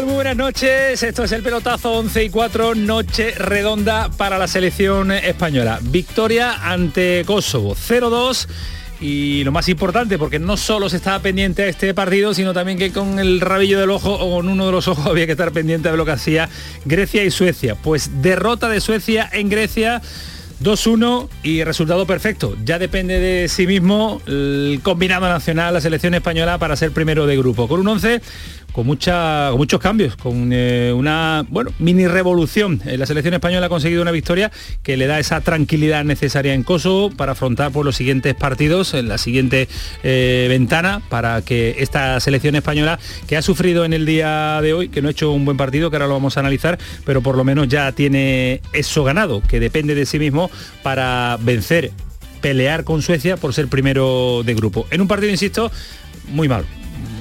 [0.00, 1.02] Muy buenas noches.
[1.02, 5.80] Esto es el pelotazo 11 y 4, noche redonda para la selección española.
[5.82, 8.48] Victoria ante Kosovo, 0-2
[9.02, 12.78] y lo más importante, porque no solo se estaba pendiente a este partido, sino también
[12.78, 15.52] que con el rabillo del ojo o con uno de los ojos había que estar
[15.52, 16.48] pendiente de lo que hacía
[16.86, 17.74] Grecia y Suecia.
[17.74, 20.00] Pues derrota de Suecia en Grecia.
[20.62, 22.56] 2-1 y resultado perfecto.
[22.64, 27.36] Ya depende de sí mismo el combinado nacional, la selección española para ser primero de
[27.36, 27.68] grupo.
[27.68, 28.22] Con un 11
[28.72, 32.80] con, muchos cambios, con eh, una bueno, mini revolución.
[32.86, 34.50] Eh, la selección española ha conseguido una victoria
[34.82, 39.08] que le da esa tranquilidad necesaria en Kosovo para afrontar por los siguientes partidos, en
[39.08, 39.68] la siguiente
[40.02, 44.88] eh, ventana, para que esta selección española, que ha sufrido en el día de hoy,
[44.88, 47.36] que no ha hecho un buen partido, que ahora lo vamos a analizar, pero por
[47.36, 50.50] lo menos ya tiene eso ganado, que depende de sí mismo
[50.82, 51.92] para vencer,
[52.40, 54.86] pelear con Suecia por ser primero de grupo.
[54.90, 55.70] En un partido, insisto,
[56.28, 56.64] muy mal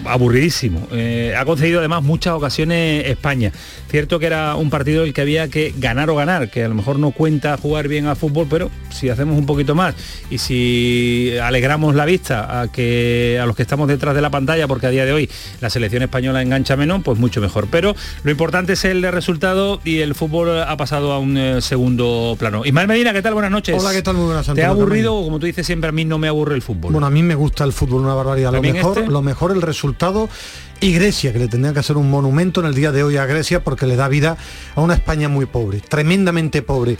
[0.05, 0.87] aburridísimo.
[0.91, 3.51] Eh, ha concedido además muchas ocasiones España.
[3.91, 6.75] Cierto que era un partido el que había que ganar o ganar, que a lo
[6.75, 9.95] mejor no cuenta jugar bien al fútbol, pero si hacemos un poquito más
[10.29, 14.65] y si alegramos la vista a que a los que estamos detrás de la pantalla,
[14.65, 17.67] porque a día de hoy la selección española engancha menos, pues mucho mejor.
[17.69, 22.37] Pero lo importante es el resultado y el fútbol ha pasado a un eh, segundo
[22.39, 22.63] plano.
[22.63, 23.33] Ismael Medina, ¿qué tal?
[23.33, 23.75] Buenas noches.
[23.77, 24.15] Hola, ¿qué tal?
[24.15, 26.55] Muy buenas ¿Te ha aburrido o como tú dices siempre a mí no me aburre
[26.55, 26.93] el fútbol?
[26.93, 28.53] Bueno, a mí me gusta el fútbol una barbaridad.
[28.53, 29.11] Lo mejor, este?
[29.11, 30.29] lo mejor el resultado
[30.81, 33.25] y Grecia, que le tendrían que hacer un monumento en el día de hoy a
[33.27, 34.35] Grecia porque le da vida
[34.75, 36.97] a una España muy pobre, tremendamente pobre.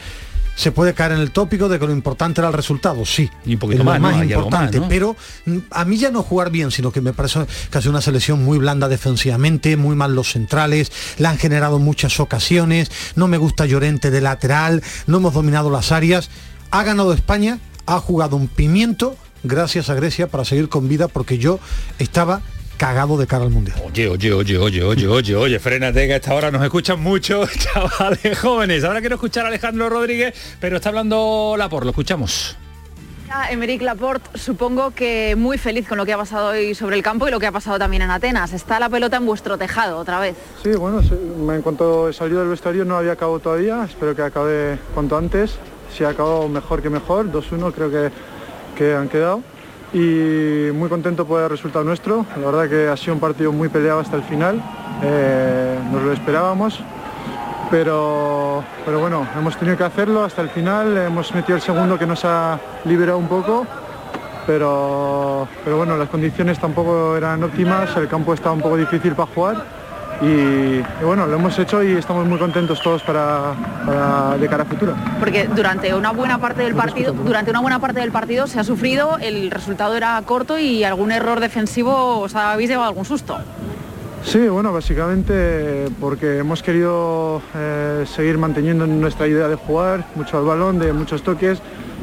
[0.56, 3.28] Se puede caer en el tópico de que lo importante era el resultado, sí.
[3.44, 4.82] Y un poquito más, más importante.
[4.88, 5.16] Pero
[5.46, 8.60] mm, a mí ya no jugar bien, sino que me parece casi una selección muy
[8.60, 14.12] blanda defensivamente, muy mal los centrales, la han generado muchas ocasiones, no me gusta Llorente
[14.12, 16.30] de lateral, no hemos dominado las áreas.
[16.70, 21.40] Ha ganado España, ha jugado un pimiento gracias a Grecia para seguir con vida porque
[21.40, 21.60] yo
[21.98, 22.42] estaba
[22.82, 23.78] cagado de cara al mundial.
[23.86, 27.46] Oye, oye, oye, oye, oye, oye, oye, frénate que a esta hora nos escuchan mucho
[27.60, 28.84] chavales jóvenes.
[28.84, 32.58] Ahora quiero escuchar a Alejandro Rodríguez, pero está hablando Laporte, lo escuchamos.
[33.52, 37.28] Emeric Laporte, supongo que muy feliz con lo que ha pasado hoy sobre el campo
[37.28, 38.52] y lo que ha pasado también en Atenas.
[38.52, 40.36] Está la pelota en vuestro tejado otra vez.
[40.64, 43.86] Sí, bueno, en cuanto he salido del vestuario no había acabado todavía.
[43.88, 45.54] Espero que acabe cuanto antes.
[45.96, 48.12] Si ha acabado mejor que mejor, 2-1 creo que,
[48.76, 49.44] que han quedado
[49.94, 52.26] y muy contento por el resultado nuestro.
[52.40, 54.62] La verdad que ha sido un partido muy peleado hasta el final,
[55.04, 56.80] eh, nos lo esperábamos,
[57.70, 62.06] pero, pero bueno, hemos tenido que hacerlo hasta el final, hemos metido el segundo que
[62.06, 63.66] nos ha liberado un poco,
[64.48, 69.32] pero, pero bueno, las condiciones tampoco eran óptimas, el campo estaba un poco difícil para
[69.34, 69.81] jugar
[70.22, 73.56] y, bueno, lo hemos hecho y estamos muy contentos todos para,
[74.40, 74.96] de cara a futuro.
[75.20, 78.64] Porque durante una buena parte del partido, durante una buena parte del partido se ha
[78.64, 83.38] sufrido, el resultado era corto y algún error defensivo os habéis llevado algún susto.
[84.24, 90.46] Sí, bueno, básicamente porque hemos querido eh, seguir manteniendo nuestra idea de jugar, mucho al
[90.46, 91.60] balón, de muchos toques,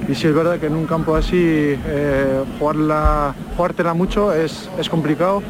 [0.08, 4.88] y si es verdad que en un campo así eh, jugarla, jugártela mucho es, es
[4.88, 5.42] complicado.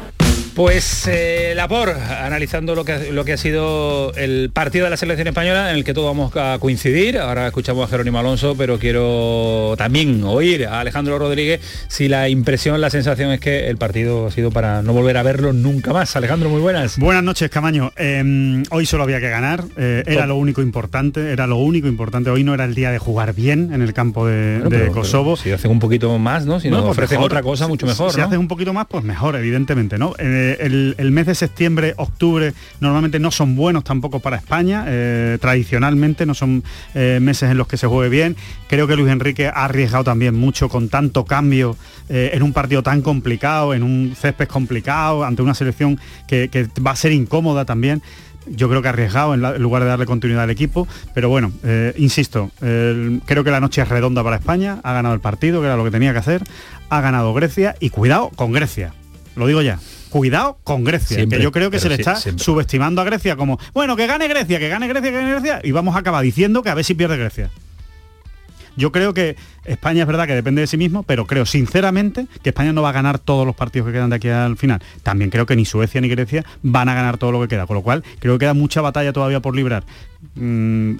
[0.59, 4.97] Pues eh, la por, analizando lo que, lo que ha sido el partido de la
[4.97, 7.17] selección española en el que todos vamos a coincidir.
[7.17, 12.81] Ahora escuchamos a Jerónimo Alonso, pero quiero también oír a Alejandro Rodríguez si la impresión,
[12.81, 16.17] la sensación es que el partido ha sido para no volver a verlo nunca más.
[16.17, 16.99] Alejandro, muy buenas.
[16.99, 17.93] Buenas noches, Camaño.
[17.95, 22.31] Em, hoy solo había que ganar, eh, era lo único importante, era lo único importante.
[22.31, 25.37] Hoy no era el día de jugar bien en el campo de, Kosovo.
[25.37, 26.59] si hacen un poquito más, ¿no?
[26.59, 28.11] Si no, pues ofrecen otra cosa mucho mejor.
[28.11, 30.15] Si, hacen un poquito más, pues mejor, evidentemente, ¿no?
[30.49, 34.85] Eh, el, mes de septiembre, octubre, normalmente no son buenos tampoco para España.
[34.87, 36.63] Eh, tradicionalmente no son
[36.95, 38.35] eh, meses en los que se juegue bien.
[38.67, 41.77] Creo que Luis Enrique ha arriesgado también mucho con tanto cambio
[42.11, 46.49] en un partido tan complicado, en un césped complicado, ante una selección que,
[46.85, 48.01] va a ser incómoda también
[48.47, 51.51] yo creo que ha arriesgado en, lugar de darle continuidad al equipo, pero bueno,
[51.97, 55.77] insisto, creo que la noche es redonda para España, ha ganado el partido, que era
[55.77, 56.43] lo que tenía que hacer,
[56.89, 58.93] ha ganado Grecia y cuidado con Grecia,
[59.35, 59.77] lo digo ya.
[60.09, 63.59] Cuidado con Grecia, Siempre, que yo creo que se le está subestimando a Grecia como,
[63.73, 66.61] bueno, que gane Grecia, que gane Grecia, que gane Grecia, y vamos a acabar diciendo
[66.61, 67.49] que a ver si pierde Grecia.
[68.75, 69.35] Yo creo que
[69.69, 72.89] España es verdad que depende de sí mismo, pero creo sinceramente que España no va
[72.89, 74.81] a ganar todos los partidos que quedan de aquí al final.
[75.03, 77.75] También creo que ni Suecia ni Grecia van a ganar todo lo que queda, con
[77.75, 79.83] lo cual creo que queda mucha batalla todavía por librar.
[80.35, 80.95] Mm,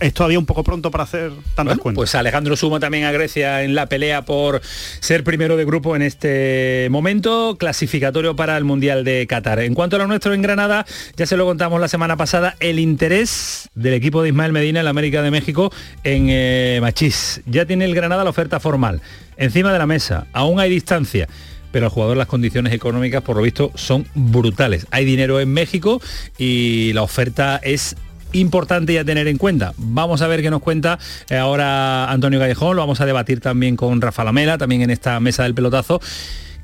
[0.00, 1.96] es, todavía un poco pronto para hacer tantas Bueno, cuentas.
[1.96, 6.02] pues Alejandro suma también a Grecia en la pelea por ser primero de grupo en
[6.02, 9.60] este momento, clasificatorio para el Mundial de Qatar.
[9.60, 10.86] En cuanto a lo nuestro en Granada,
[11.16, 14.84] ya se lo contamos la semana pasada, el interés del equipo de Ismael Medina en
[14.84, 15.72] la América de México
[16.04, 17.40] en eh, Machís.
[17.46, 19.00] Ya tiene el Granada la oferta formal.
[19.36, 21.28] Encima de la mesa, aún hay distancia.
[21.70, 24.86] Pero al jugador las condiciones económicas, por lo visto, son brutales.
[24.90, 26.02] Hay dinero en México
[26.36, 27.96] y la oferta es
[28.32, 29.72] importante ya tener en cuenta.
[29.76, 30.98] Vamos a ver qué nos cuenta
[31.30, 35.20] eh, ahora Antonio Callejón, lo vamos a debatir también con Rafa Lamela, también en esta
[35.20, 36.00] mesa del pelotazo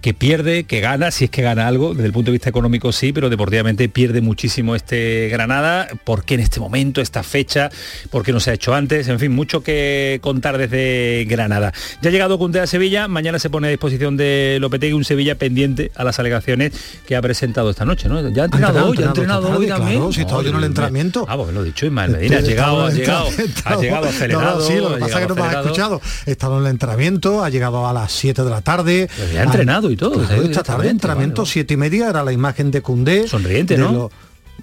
[0.01, 2.93] que pierde, que gana, si es que gana algo, desde el punto de vista económico
[2.93, 7.71] sí, pero deportivamente pierde muchísimo este Granada, ¿por qué en este momento, esta fecha?
[8.11, 9.09] ¿Por qué no se ha hecho antes?
[9.09, 11.73] En fin, mucho que contar desde Granada.
[12.01, 15.37] Ya ha llegado Cuntea a Sevilla, mañana se pone a disposición de Lopetegui un Sevilla
[15.37, 16.73] pendiente a las alegaciones
[17.07, 18.29] que ha presentado esta noche, ¿no?
[18.29, 19.99] Ya ha entrenado hoy, ya ha entrenado hoy también.
[19.99, 21.27] claro, si estaba lleno el entrenamiento.
[21.29, 23.29] Ah, pues lo he dicho, Ismael Medina, ha llegado, ha llegado,
[23.65, 24.59] ha llegado acelerado.
[24.59, 26.01] No, sí, lo ha que pasa es que no me has escuchado.
[26.27, 29.09] He estado en el entrenamiento, ha llegado a las 7 de la tarde.
[29.17, 30.47] Pero ya ha entrenado y todo, Claro, ¿eh?
[30.47, 31.53] esta tarde, Directamente, entrenamiento, vale, vale.
[31.53, 33.29] 7 y media, era la imagen de Cundé.
[33.29, 33.93] Sonriente, de ¿no?
[33.93, 34.11] lo-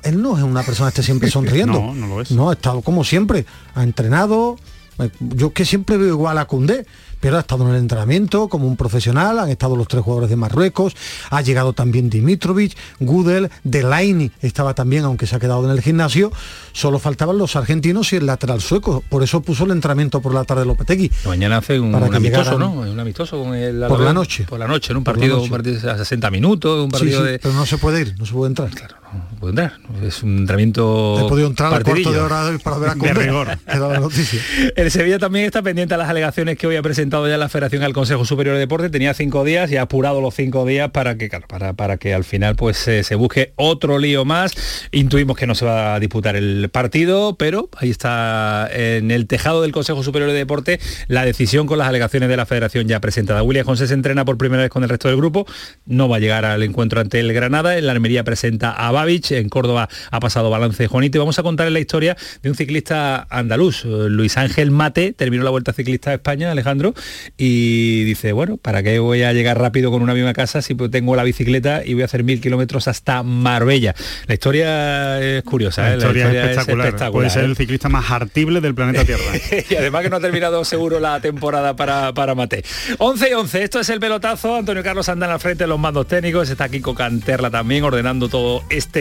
[0.03, 1.79] Él no es una persona que esté siempre sonriendo.
[1.79, 2.31] No, no lo es.
[2.31, 3.45] No, ha estado como siempre.
[3.75, 4.57] Ha entrenado.
[4.99, 6.85] eh, Yo que siempre veo igual a Cundé,
[7.25, 10.35] pero ha estado en el entrenamiento como un profesional, han estado los tres jugadores de
[10.35, 10.95] Marruecos,
[11.31, 16.31] ha llegado también Dimitrovic, Gudel, Delaini estaba también, aunque se ha quedado en el gimnasio,
[16.71, 20.43] solo faltaban los argentinos y el lateral sueco, por eso puso el entrenamiento por la
[20.43, 21.09] tarde Lopetegui.
[21.25, 22.73] Mañana hace un, Para un que amistoso, ¿no?
[22.73, 24.45] Un amistoso con el Por la noche.
[24.47, 27.31] Por la noche, en un partido, un partido a 60 minutos, un Sí, partido sí,
[27.31, 27.39] de.
[27.39, 28.69] pero no se puede ir, no se puede entrar.
[28.69, 29.73] Claro, no puede entrar.
[30.03, 31.25] Es un entrenamiento.
[31.25, 33.47] He podido entrar al cuarto de hora para ver a De rigor.
[33.67, 34.41] la noticia.
[34.75, 37.83] El Sevilla también está pendiente a las alegaciones que hoy ha presentado ya la Federación
[37.83, 38.89] al Consejo Superior de Deporte.
[38.89, 42.13] Tenía cinco días y ha apurado los cinco días para que, claro, para, para que
[42.13, 44.53] al final pues eh, se busque otro lío más.
[44.91, 49.61] Intuimos que no se va a disputar el partido, pero ahí está en el tejado
[49.61, 53.43] del Consejo Superior de Deporte la decisión con las alegaciones de la Federación ya presentada.
[53.43, 55.45] William José se entrena por primera vez con el resto del grupo,
[55.85, 57.77] no va a llegar al encuentro ante el Granada.
[57.77, 61.17] En la Almería presenta a En Córdoba ha pasado balance Juanito.
[61.17, 65.43] Y vamos a contar la historia de un ciclista andaluz, eh, Luis Ángel Mate, terminó
[65.43, 66.95] la Vuelta Ciclista de España, Alejandro,
[67.37, 71.15] y dice, bueno, ¿para qué voy a llegar rápido con una misma casa si tengo
[71.15, 73.93] la bicicleta y voy a hacer mil kilómetros hasta Marbella?
[74.25, 75.97] La historia es curiosa, La ¿eh?
[75.97, 77.11] historia, es espectacular.
[77.11, 77.47] Puede ser ¿eh?
[77.47, 79.23] el ciclista más hartible del planeta Tierra.
[79.69, 82.63] y además que no ha terminado seguro la temporada para, para Mate.
[82.97, 84.55] 11 y 11, esto es el pelotazo.
[84.55, 86.49] Antonio Carlos anda al frente de los mandos técnicos.
[86.49, 88.94] Está Kiko Canterla también ordenando todo este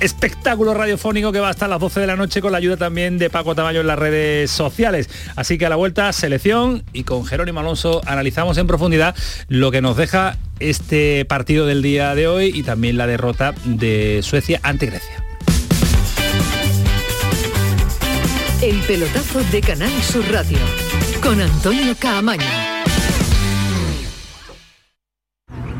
[0.00, 3.30] espectáculo radiofónico que va hasta las 12 de la noche con la ayuda también de
[3.30, 5.08] Paco Tamayo en las redes sociales.
[5.36, 9.14] Así que a la vuelta, selección y con Jerónimo Alonso analizamos en profundidad
[9.48, 14.20] lo que nos deja este partido del día de hoy y también la derrota de
[14.22, 15.24] Suecia ante Grecia.
[18.62, 20.58] El pelotazo de Canal Sur Radio
[21.22, 22.69] con Antonio Caamaño.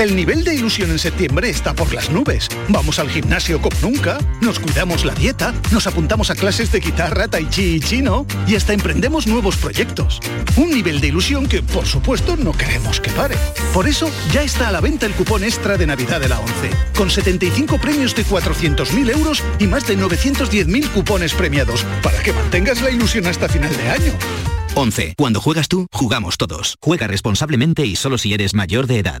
[0.00, 2.48] El nivel de ilusión en septiembre está por las nubes.
[2.68, 7.28] Vamos al gimnasio como nunca, nos cuidamos la dieta, nos apuntamos a clases de guitarra,
[7.28, 10.18] tai chi y chino y hasta emprendemos nuevos proyectos.
[10.56, 13.36] Un nivel de ilusión que, por supuesto, no queremos que pare.
[13.74, 16.70] Por eso, ya está a la venta el cupón extra de Navidad de la 11,
[16.96, 22.80] con 75 premios de 400.000 euros y más de 910.000 cupones premiados, para que mantengas
[22.80, 24.14] la ilusión hasta final de año.
[24.76, 25.14] 11.
[25.18, 26.78] Cuando juegas tú, jugamos todos.
[26.80, 29.20] Juega responsablemente y solo si eres mayor de edad.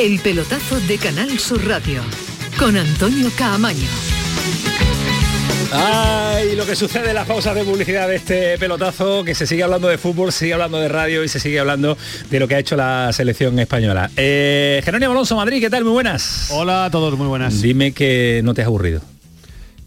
[0.00, 2.00] El pelotazo de Canal Sur Radio
[2.58, 3.86] con Antonio Caamaño.
[5.74, 9.62] Ay, lo que sucede en las pausas de publicidad de este pelotazo, que se sigue
[9.62, 11.98] hablando de fútbol, se sigue hablando de radio y se sigue hablando
[12.30, 14.10] de lo que ha hecho la selección española.
[14.16, 15.84] Eh, Jerónimo Alonso, Madrid, ¿qué tal?
[15.84, 16.48] Muy buenas.
[16.50, 17.60] Hola a todos, muy buenas.
[17.60, 19.02] Dime que no te has aburrido.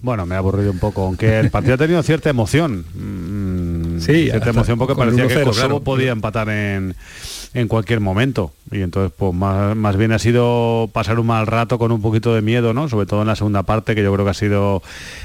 [0.03, 2.85] Bueno, me ha aburrido un poco, aunque el partido ha tenido cierta emoción.
[2.93, 5.83] Mm, Sí, cierta hasta emoción porque parecía que 1-0, Kosovo claro.
[5.83, 6.95] podía empatar en,
[7.53, 8.51] en cualquier momento.
[8.71, 12.33] Y entonces, pues más, más bien ha sido pasar un mal rato con un poquito
[12.33, 12.89] de miedo, ¿no?
[12.89, 14.81] Sobre todo en la segunda parte, que yo creo que ha sido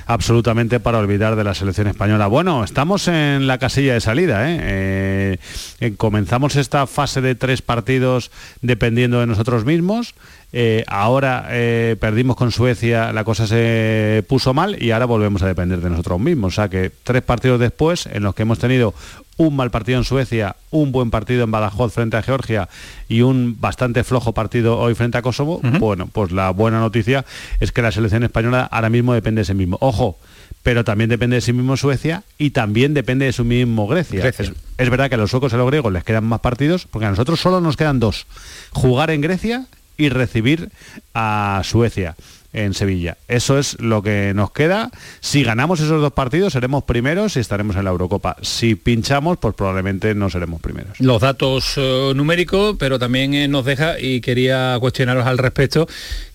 [0.06, 2.26] absolutamente para olvidar de la selección española.
[2.26, 4.58] Bueno, estamos en la casilla de salida, ¿eh?
[4.60, 5.38] Eh,
[5.80, 8.30] eh, comenzamos esta fase de tres partidos
[8.60, 10.14] dependiendo de nosotros mismos.
[10.52, 15.46] Eh, ahora eh, perdimos con Suecia, la cosa se puso mal y ahora volvemos a
[15.46, 16.54] depender de nosotros mismos.
[16.54, 18.94] O sea que tres partidos después, en los que hemos tenido
[19.36, 22.68] un mal partido en Suecia, un buen partido en Badajoz frente a Georgia
[23.08, 27.24] y un bastante flojo partido hoy frente a Kosovo, bueno, pues la buena noticia
[27.60, 29.78] es que la selección española ahora mismo depende de sí mismo.
[29.80, 30.18] Ojo,
[30.64, 34.20] pero también depende de sí mismo Suecia y también depende de su mismo Grecia.
[34.20, 34.46] Grecia.
[34.46, 36.86] Es, es verdad que a los suecos y a los griegos les quedan más partidos,
[36.90, 38.26] porque a nosotros solo nos quedan dos.
[38.72, 39.66] Jugar en Grecia
[39.98, 40.70] y recibir
[41.12, 42.16] a Suecia
[42.52, 43.18] en Sevilla.
[43.28, 44.90] Eso es lo que nos queda.
[45.20, 48.36] Si ganamos esos dos partidos seremos primeros y estaremos en la Eurocopa.
[48.40, 50.98] Si pinchamos, pues probablemente no seremos primeros.
[51.00, 55.86] Los datos eh, numéricos, pero también eh, nos deja, y quería cuestionaros al respecto,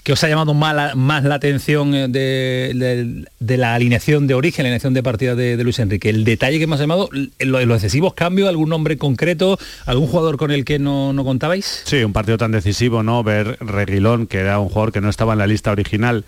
[0.03, 4.67] que os ha llamado más la, más atención eh, de, la alineación de origen, la
[4.67, 6.09] alineación de partida de, Luis Enrique.
[6.09, 10.37] El detalle que me ha llamado, lo- los excesivos cambios, algún nombre concreto, algún jugador
[10.37, 11.83] con el que no, no contabais.
[11.85, 13.23] Sí, un partido tan decisivo, ¿no?
[13.23, 16.25] Ver Reguilón, que era un jugador que no estaba en la lista original.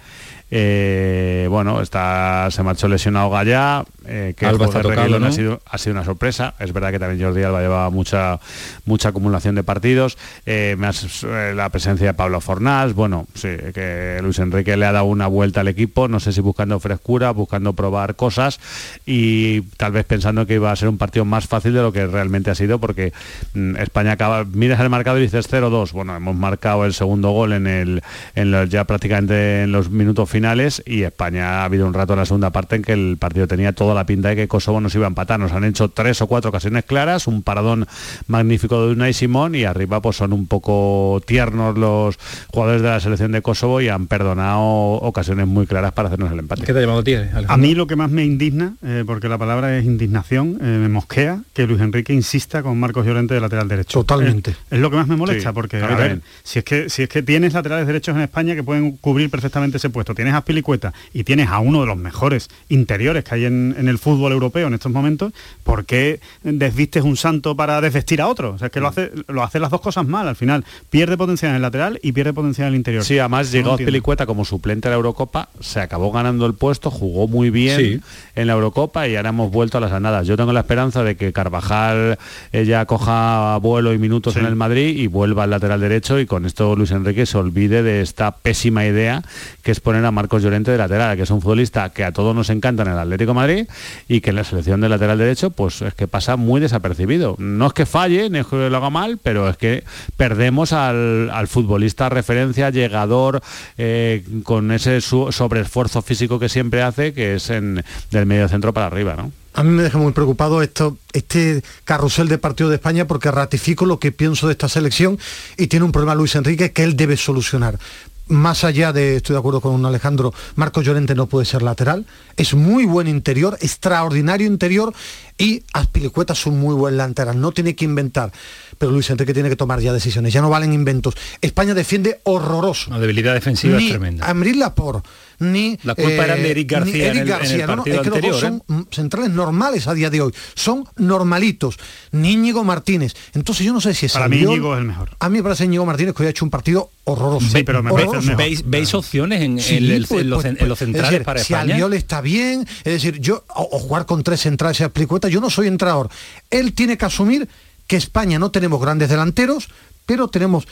[0.52, 5.78] Eh, bueno, está, se marchó lesionado Gallá, eh, que Alba está tocado, ha, sido, ha
[5.78, 6.54] sido una sorpresa.
[6.60, 8.40] Es verdad que también Jordi Alba llevaba mucha,
[8.86, 10.18] mucha acumulación de partidos.
[10.46, 15.06] Eh, eh, la presencia de Pablo Fornás, bueno, sí, que Luis Enrique le ha dado
[15.06, 18.60] una vuelta al equipo, no sé si buscando frescura, buscando probar cosas
[19.06, 22.06] y tal vez pensando que iba a ser un partido más fácil de lo que
[22.06, 23.14] realmente ha sido, porque
[23.54, 25.92] mm, España acaba, miras el marcador y dices 0-2.
[25.92, 28.04] Bueno, hemos marcado el segundo gol en el
[28.36, 32.20] en los, ya prácticamente en los minutos finales y España ha habido un rato en
[32.20, 34.94] la segunda parte en que el partido tenía toda la pinta de que Kosovo nos
[34.94, 35.40] iba a empatar.
[35.40, 37.88] Nos han hecho tres o cuatro ocasiones claras, un paradón
[38.28, 43.00] magnífico de Unai Simón y arriba pues son un poco tiernos los jugadores de la
[43.00, 46.64] selección de Kosovo y han perdonado ocasiones muy claras para hacernos el empate.
[46.64, 47.54] ¿Qué te ha llamado a ti, Alejandro?
[47.54, 50.90] A mí lo que más me indigna, eh, porque la palabra es indignación, eh, me
[50.90, 54.00] mosquea que Luis Enrique insista con Marcos Llorente de lateral derecho.
[54.00, 54.52] Totalmente.
[54.52, 57.04] Es, es lo que más me molesta, Sí, porque a ver, si es que si
[57.04, 60.44] es que tienes laterales derechos en España que pueden cubrir perfectamente ese puesto, tienes a
[60.46, 64.32] Pilicueta y tienes a uno de los mejores interiores que hay en, en el fútbol
[64.32, 68.54] europeo en estos momentos, ¿por qué desvistes un santo para desvestir a otro?
[68.54, 68.84] O sea, es que Mm.
[68.84, 70.64] lo hace lo hace las dos cosas mal al final.
[70.90, 73.04] Pierde potencial en el lateral y pierde potencial en el interior.
[73.04, 73.88] Sí, además No llegó lo entiendo.
[73.92, 78.02] Pelicueta como suplente a la Eurocopa, se acabó ganando el puesto, jugó muy bien Sí.
[78.36, 80.26] en la Eurocopa y ahora hemos vuelto a las andadas.
[80.28, 82.18] Yo tengo la esperanza de que Carvajal
[82.52, 86.46] ya coja vuelo y minutos en el Madrid y vuelva al lateral derecho y con
[86.46, 89.22] esto Luis Enrique se olvide de esta pésima idea
[89.64, 92.36] que es poner a Marcos Llorente de lateral, que es un futbolista que a todos
[92.36, 93.68] nos encanta en el Atlético Madrid
[94.08, 97.36] y que en la selección de lateral derecho pues es que pasa muy desapercibido.
[97.38, 99.84] No es que falle, ni es que lo haga mal, pero es que
[100.18, 103.42] perdemos al, futbolista referencia, llegador,
[103.78, 108.88] eh, con ese sobreesfuerzo físico que siempre hace, que es en, del medio centro para
[108.88, 109.32] arriba, ¿no?
[109.54, 113.86] A mí me deja muy preocupado esto, este carrusel de partido de España porque ratifico
[113.86, 115.18] lo que pienso de esta selección
[115.56, 117.80] y tiene un problema Luis Enrique que él debe solucionar.
[118.28, 122.06] Más allá de, estoy de acuerdo con Alejandro, Marcos Llorente no puede ser lateral,
[122.38, 124.94] es muy buen interior, extraordinario interior
[125.38, 128.32] y Aspilicueta es un muy buen lateral, no tiene que inventar,
[128.80, 131.16] pero Luis Enrique tiene que tomar ya decisiones, ya no valen inventos.
[131.42, 132.90] España defiende horroroso.
[132.90, 134.28] La debilidad defensiva ni es tremenda.
[134.28, 135.08] Amril Laporte,
[135.40, 135.78] ni...
[135.84, 138.02] La culpa era de Eric García en el- en el García, no, no, partido es
[138.04, 141.78] que los dos son mm, centrales normales a día de hoy, son normalitos.
[142.12, 143.14] Ni Íñigo Martínez.
[143.34, 145.10] Entonces yo no sé si es Para mí Íñigo es el mejor.
[145.20, 147.48] A mí me parece Íñigo Martínez que hoy ha hecho un partido horroroso.
[147.50, 148.32] Sí, pero me Horroroso.
[148.36, 151.08] ¿Veis- veis opciones en- Sí, en el- pues, en los pues, cen- en los centrales
[151.08, 151.74] es decir, para si España?
[151.76, 155.42] Albiol está bien, es decir, yo, o, o jugar con tres centrales y Aplicueta, yo
[155.42, 156.10] no soy entrenador.
[156.50, 157.48] Él tiene que asumir
[157.88, 159.70] que España no tenemos grandes delanteros,
[160.06, 160.68] pero tenemos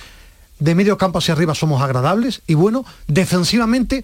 [0.59, 4.03] de medio campo hacia arriba somos agradables y bueno, defensivamente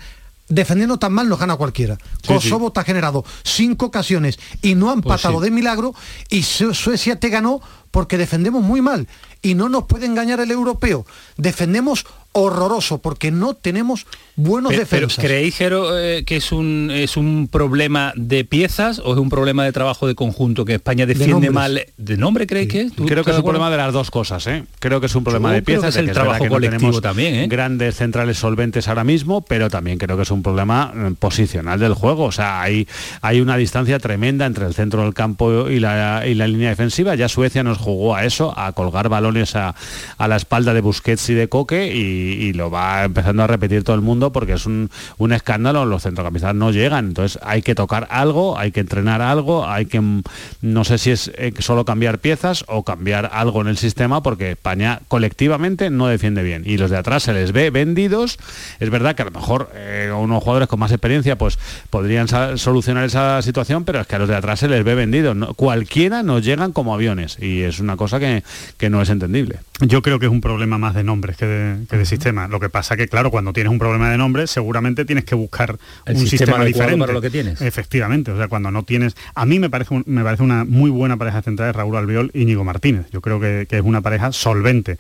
[0.50, 1.98] defendiendo tan mal nos gana cualquiera.
[2.27, 5.46] Kosovo te ha generado cinco ocasiones y no han Pues patado sí.
[5.46, 5.94] de milagro
[6.29, 9.08] y Su- Suecia te ganó porque defendemos muy mal
[9.41, 11.06] y no nos puede engañar el europeo.
[11.38, 14.05] Defendemos horroroso porque no tenemos
[14.36, 15.25] buenos Pero, pero defensas.
[15.25, 19.65] ¿creéis, Jero, eh, que es un, es un problema de piezas o es un problema
[19.65, 21.86] de trabajo de conjunto que España defiende mal?
[21.98, 22.93] ¿De nombre creéis que es?
[22.93, 24.63] ¿Tú Creo que es un problema de las dos cosas, ¿eh?
[24.79, 26.55] Creo que es un problema Yo de creo piezas, que es el trabajo que no
[26.55, 27.48] colectivo tenemos también, ¿eh?
[27.48, 31.93] grandes centrales solventes ahora mismo, pero también creo que es un problema eh, posicional del
[31.93, 32.25] juego.
[32.25, 32.88] O sea, hay,
[33.21, 37.15] hay una distancia tremenda entre el centro del campo y la, y la línea defensiva.
[37.15, 39.75] Ya Suecia nos jugó a eso, a colgar balones a,
[40.17, 43.83] a la espalda de Busquets y de Coque y, y lo va empezando a repetir
[43.83, 44.89] todo el mundo porque es un,
[45.31, 47.07] escándalo, los centrocampistas no llegan.
[47.07, 50.23] Entonces hay que tocar algo, hay que entrenar algo, hay que, mm,
[50.61, 54.51] no sé si es eh, solo cambiar piezas o cambiar algo en el sistema porque
[54.51, 58.38] España colectivamente no defiende bien y los de atrás se les ve vendidos.
[58.79, 61.59] Es verdad que a lo mejor eh, unos jugadores con más experiencia pues
[61.89, 65.35] podrían solucionar esa situación, pero es que a los de atrás se les ve vendidos.
[65.35, 65.53] ¿no?
[65.53, 68.43] Cualquiera nos llegan como aviones y es una cosa que,
[68.77, 69.59] que no es entendible.
[69.81, 72.48] Yo creo que es un problema más de nombres que que de sistema.
[72.48, 75.78] Lo que pasa que, claro, cuando tienes un problema de nombres, seguramente tienes que buscar
[76.06, 77.00] El un sistema diferente.
[77.00, 77.62] para lo que tienes.
[77.62, 79.16] Efectivamente, o sea, cuando no tienes...
[79.36, 82.42] A mí me parece, un- me parece una muy buena pareja central Raúl Albiol y
[82.42, 83.06] Íñigo Martínez.
[83.12, 84.98] Yo creo que, que es una pareja solvente.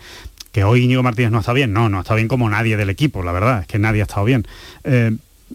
[0.51, 3.21] Que hoy Íñigo Martínez no está bien, no, no está bien como nadie del equipo,
[3.23, 4.47] la verdad, es que nadie ha estado bien.
[4.83, 5.11] Eh,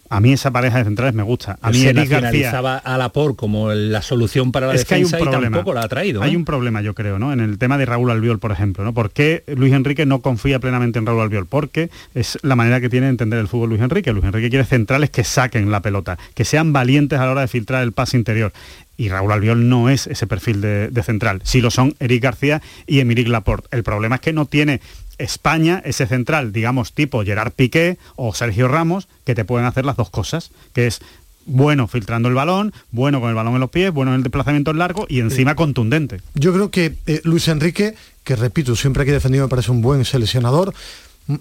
[0.08, 1.58] a mí esa pareja de centrales me gusta.
[1.60, 2.50] A mí se Eric García...
[2.58, 5.56] a la por como la solución para la Es que hay un defensa y problema.
[5.56, 6.22] tampoco la ha traído.
[6.22, 6.36] Hay ¿eh?
[6.36, 7.32] un problema, yo creo, ¿no?
[7.32, 8.92] En el tema de Raúl Albiol, por ejemplo, ¿no?
[8.92, 11.46] ¿Por qué Luis Enrique no confía plenamente en Raúl Albiol?
[11.46, 14.12] Porque es la manera que tiene de entender el fútbol Luis Enrique.
[14.12, 17.48] Luis Enrique quiere centrales que saquen la pelota, que sean valientes a la hora de
[17.48, 18.52] filtrar el pase interior.
[18.96, 21.40] Y Raúl Albiol no es ese perfil de, de central.
[21.42, 23.66] Sí lo son Eric García y Emerick Laporte.
[23.72, 24.80] El problema es que no tiene
[25.18, 29.96] España ese central, digamos, tipo Gerard Piqué o Sergio Ramos, que te pueden hacer las
[29.96, 31.00] dos cosas, que es
[31.46, 34.72] bueno filtrando el balón, bueno con el balón en los pies, bueno en el desplazamiento
[34.72, 36.20] largo y encima contundente.
[36.34, 39.82] Yo creo que eh, Luis Enrique, que repito, siempre que he defendido me parece un
[39.82, 40.74] buen seleccionador,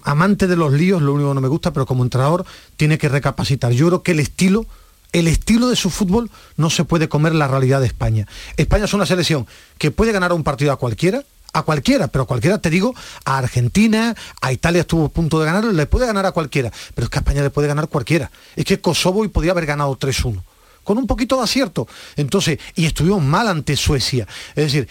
[0.02, 2.44] amante de los líos, lo único que no me gusta, pero como entrenador
[2.76, 3.72] tiene que recapacitar.
[3.72, 4.66] Yo creo que el estilo,
[5.12, 8.26] el estilo de su fútbol no se puede comer la realidad de España.
[8.56, 9.46] España es una selección
[9.78, 13.38] que puede ganar un partido a cualquiera, a cualquiera, pero a cualquiera te digo, a
[13.38, 17.10] Argentina, a Italia estuvo a punto de ganar, le puede ganar a cualquiera, pero es
[17.10, 18.30] que a España le puede ganar cualquiera.
[18.56, 20.42] Es que Kosovo hoy podía haber ganado 3-1
[20.82, 21.88] con un poquito de acierto.
[22.16, 24.28] Entonces, y estuvimos mal ante Suecia.
[24.54, 24.88] Es decir,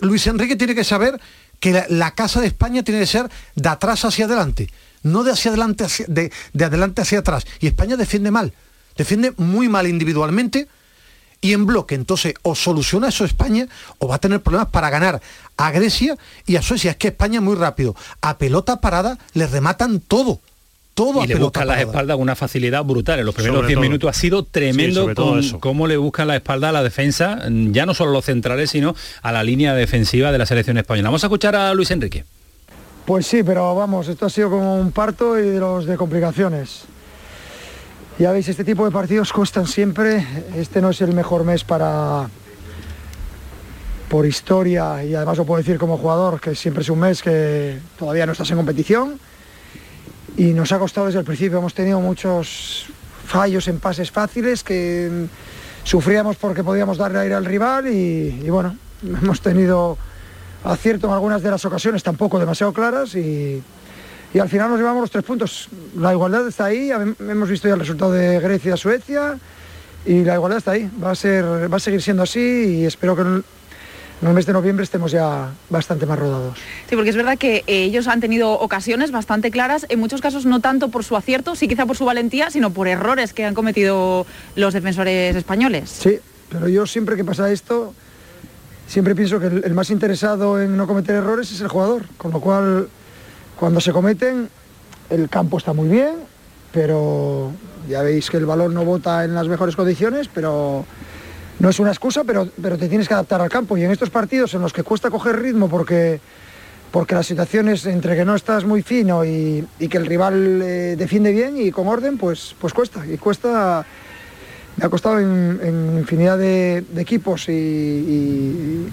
[0.00, 1.20] Luis Enrique tiene que saber
[1.60, 4.70] que la, casa de España tiene que ser de atrás hacia adelante,
[5.02, 7.44] no de hacia adelante de, de adelante hacia atrás.
[7.60, 8.52] Y España defiende mal,
[8.96, 10.68] defiende muy mal individualmente
[11.44, 11.94] y en bloque.
[11.94, 15.20] Entonces, o soluciona eso España o va a tener problemas para ganar
[15.58, 16.92] a Grecia y a Suecia.
[16.92, 17.94] Es que España es muy rápido.
[18.22, 20.40] A pelota parada le rematan todo.
[20.94, 23.18] Todo a y le buscan las espaldas con una facilidad brutal.
[23.18, 23.82] En los primeros Sobre 10 todo.
[23.82, 27.92] minutos ha sido tremendo con cómo le buscan la espalda a la defensa, ya no
[27.92, 31.08] solo a los centrales, sino a la línea defensiva de la selección española.
[31.10, 32.24] Vamos a escuchar a Luis Enrique.
[33.04, 36.84] Pues sí, pero vamos, esto ha sido como un parto y de los de complicaciones.
[38.16, 40.24] Ya veis, este tipo de partidos cuestan siempre.
[40.56, 42.28] Este no es el mejor mes para
[44.08, 47.80] por historia y además lo puedo decir como jugador, que siempre es un mes que
[47.98, 49.18] todavía no estás en competición
[50.36, 51.58] y nos ha costado desde el principio.
[51.58, 52.86] Hemos tenido muchos
[53.26, 55.26] fallos en pases fáciles que
[55.82, 59.98] sufríamos porque podíamos darle aire al rival y, y bueno, hemos tenido
[60.62, 63.60] acierto en algunas de las ocasiones, tampoco demasiado claras y,
[64.34, 65.68] y al final nos llevamos los tres puntos.
[65.96, 69.38] La igualdad está ahí, hem- hemos visto ya el resultado de Grecia-Suecia
[70.04, 70.90] y la igualdad está ahí.
[71.02, 73.44] Va a, ser, va a seguir siendo así y espero que en
[74.22, 76.58] el mes de noviembre estemos ya bastante más rodados.
[76.88, 80.46] Sí, porque es verdad que eh, ellos han tenido ocasiones bastante claras, en muchos casos
[80.46, 83.54] no tanto por su acierto, sí quizá por su valentía, sino por errores que han
[83.54, 85.90] cometido los defensores españoles.
[85.90, 86.18] Sí,
[86.48, 87.94] pero yo siempre que pasa esto,
[88.88, 92.32] siempre pienso que el, el más interesado en no cometer errores es el jugador, con
[92.32, 92.88] lo cual
[93.58, 94.48] cuando se cometen,
[95.10, 96.14] el campo está muy bien,
[96.72, 97.52] pero
[97.88, 100.84] ya veis que el balón no bota en las mejores condiciones, pero
[101.58, 103.76] no es una excusa, pero, pero te tienes que adaptar al campo.
[103.76, 106.20] Y en estos partidos en los que cuesta coger ritmo porque,
[106.90, 111.30] porque las situaciones entre que no estás muy fino y, que el rival eh, defiende
[111.32, 113.06] bien y con orden, pues, pues cuesta.
[113.06, 113.86] Y cuesta,
[114.76, 118.86] me ha costado en, infinidad de, equipos y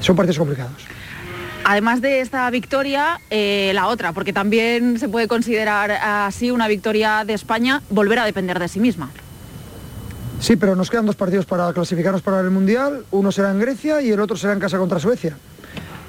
[0.00, 0.94] son partidos complicados.
[1.64, 7.24] Además de esta victoria, eh, la otra, porque también se puede considerar así una victoria
[7.24, 9.10] de España, volver a depender de sí misma.
[10.40, 13.06] Sí, pero nos quedan dos partidos para clasificarnos para el Mundial.
[13.12, 15.36] Uno será en Grecia y el otro será en casa contra Suecia.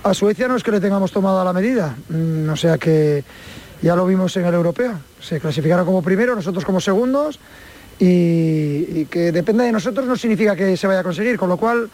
[0.04, 1.96] A Suecia no es que le tengamos tomado la medida.
[2.10, 3.24] mm, o sea que
[3.82, 4.94] Ya lo vimos en el europeo.
[5.22, 7.39] Se clasificaron como primero, nosotros como segundos.
[8.00, 11.58] Y, y que dependa de nosotros no significa que se vaya a conseguir, con lo
[11.58, 11.89] cual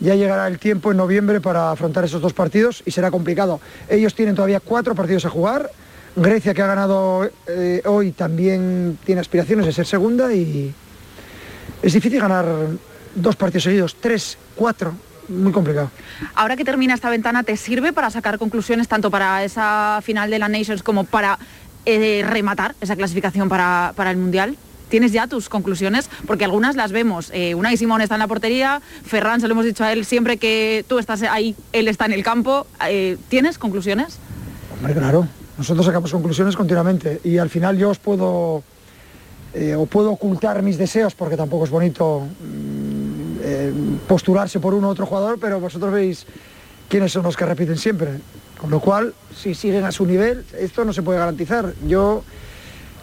[0.00, 3.60] ya llegará el tiempo en noviembre para afrontar esos dos partidos y será complicado.
[3.88, 5.70] Ellos tienen todavía cuatro partidos a jugar.
[6.14, 10.72] Grecia, que ha ganado eh, hoy, también tiene aspiraciones de ser segunda y
[11.82, 12.46] es difícil ganar
[13.14, 14.94] dos partidos seguidos, tres, cuatro,
[15.28, 15.90] muy complicado.
[16.34, 20.38] Ahora que termina esta ventana, ¿te sirve para sacar conclusiones tanto para esa final de
[20.38, 21.38] la Nations como para
[21.84, 24.56] eh, rematar esa clasificación para, para el Mundial?
[24.88, 26.08] ¿Tienes ya tus conclusiones?
[26.26, 27.30] Porque algunas las vemos.
[27.32, 30.36] Eh, Unai Simón está en la portería, Ferran, se lo hemos dicho a él, siempre
[30.36, 32.66] que tú estás ahí, él está en el campo.
[32.88, 34.18] Eh, ¿Tienes conclusiones?
[34.76, 35.26] Hombre, claro.
[35.58, 38.62] Nosotros sacamos conclusiones continuamente y al final yo os puedo,
[39.54, 43.72] eh, o puedo ocultar mis deseos porque tampoco es bonito mm, eh,
[44.06, 46.26] postularse por uno u otro jugador, pero vosotros veis
[46.90, 48.20] quiénes son los que repiten siempre.
[48.60, 51.72] Con lo cual, si siguen a su nivel, esto no se puede garantizar.
[51.86, 52.22] Yo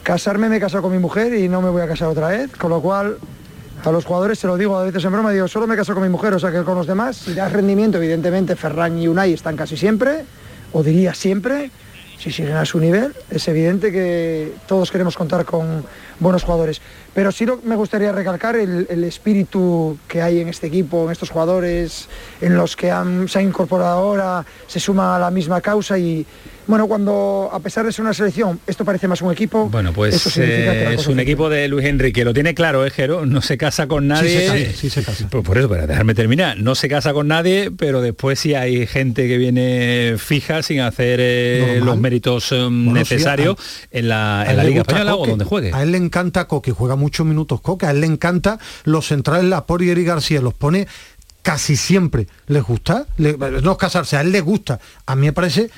[0.03, 2.51] casarme me he casado con mi mujer y no me voy a casar otra vez,
[2.57, 3.17] con lo cual
[3.83, 6.03] a los jugadores se lo digo a veces en broma, digo, solo me caso con
[6.03, 9.33] mi mujer, o sea que con los demás, si das rendimiento, evidentemente Ferran y Unai
[9.33, 10.25] están casi siempre,
[10.73, 11.71] o diría siempre,
[12.19, 15.85] si siguen a su nivel, es evidente que todos queremos contar con
[16.19, 16.81] buenos jugadores.
[17.13, 21.29] Pero sí me gustaría recalcar el, el, espíritu que hay en este equipo, en estos
[21.29, 22.07] jugadores,
[22.41, 26.25] en los que han, se han incorporado ahora, se suman a la misma causa y,
[26.65, 29.69] bueno, cuando a pesar de ser una selección, esto parece más un equipo.
[29.69, 33.25] Bueno, pues eso eh, es un equipo de Luis Enrique, lo tiene claro, ¿eh, Jero?
[33.27, 34.39] No se casa con nadie.
[34.39, 35.27] se casa, sí se casa.
[35.29, 38.87] Pues por eso, para dejarme terminar, no se casa con nadie, pero después sí hay
[38.87, 44.07] gente que viene fija sin hacer eh, los méritos eh, Bueno, sí, necesarios a- en
[44.09, 45.71] la, en la Liga Española o donde juegue.
[45.73, 49.49] A él le encanta Coque, juega muchos minutos Coque, a él le encanta los centrales
[49.49, 50.87] Laporte y Eric García, los pone
[51.41, 52.27] casi siempre.
[52.47, 53.05] ¿Les gusta?
[53.17, 54.79] No es casarse, a él le gusta.
[55.05, 55.69] A mí me parece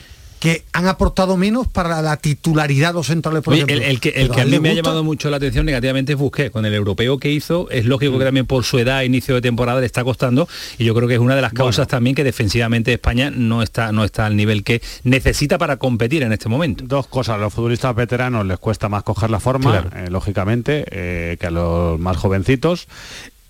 [0.45, 3.85] que han aportado menos para la titularidad los centrales, por Oye, ejemplo.
[3.85, 6.17] el, el que, el que a mí me ha llamado mucho la atención negativamente es
[6.17, 6.51] Busquets.
[6.51, 9.79] Con el europeo que hizo, es lógico que también por su edad, inicio de temporada,
[9.79, 10.47] le está costando.
[10.77, 13.91] Y yo creo que es una de las causas también que defensivamente España no está,
[13.91, 16.83] no está al nivel que necesita para competir en este momento.
[16.87, 19.89] Dos cosas, a los futbolistas veteranos les cuesta más coger la forma, Claro.
[19.95, 22.87] eh, lógicamente, eh, que a los más jovencitos.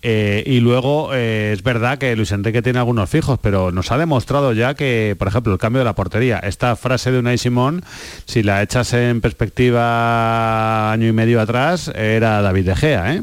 [0.08, 3.98] Eh, y luego eh, es verdad que Luis Enrique tiene algunos fijos, pero nos ha
[3.98, 7.82] demostrado ya que, por ejemplo, el cambio de la portería, esta frase de Unai Simón,
[8.24, 13.22] si la echas en perspectiva año y medio atrás, era David De Gea, ¿eh?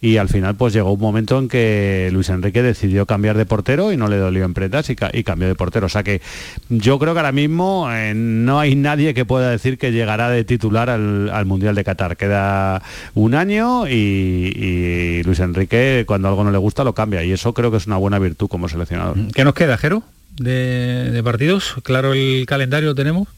[0.00, 3.90] Y al final pues llegó un momento en que Luis Enrique decidió cambiar de portero
[3.92, 5.86] y no le dolió en prendas y, ca- y cambió de portero.
[5.86, 6.20] O sea que
[6.68, 10.44] yo creo que ahora mismo eh, no hay nadie que pueda decir que llegará de
[10.44, 12.16] titular al, al Mundial de Qatar.
[12.18, 12.82] Queda
[13.14, 17.54] un año y, y Luis Enrique cuando algo no le gusta lo cambia y eso
[17.54, 19.16] creo que es una buena virtud como seleccionador.
[19.34, 20.02] ¿Qué nos queda, Jero?
[20.36, 23.28] De, de partidos, claro el calendario lo tenemos.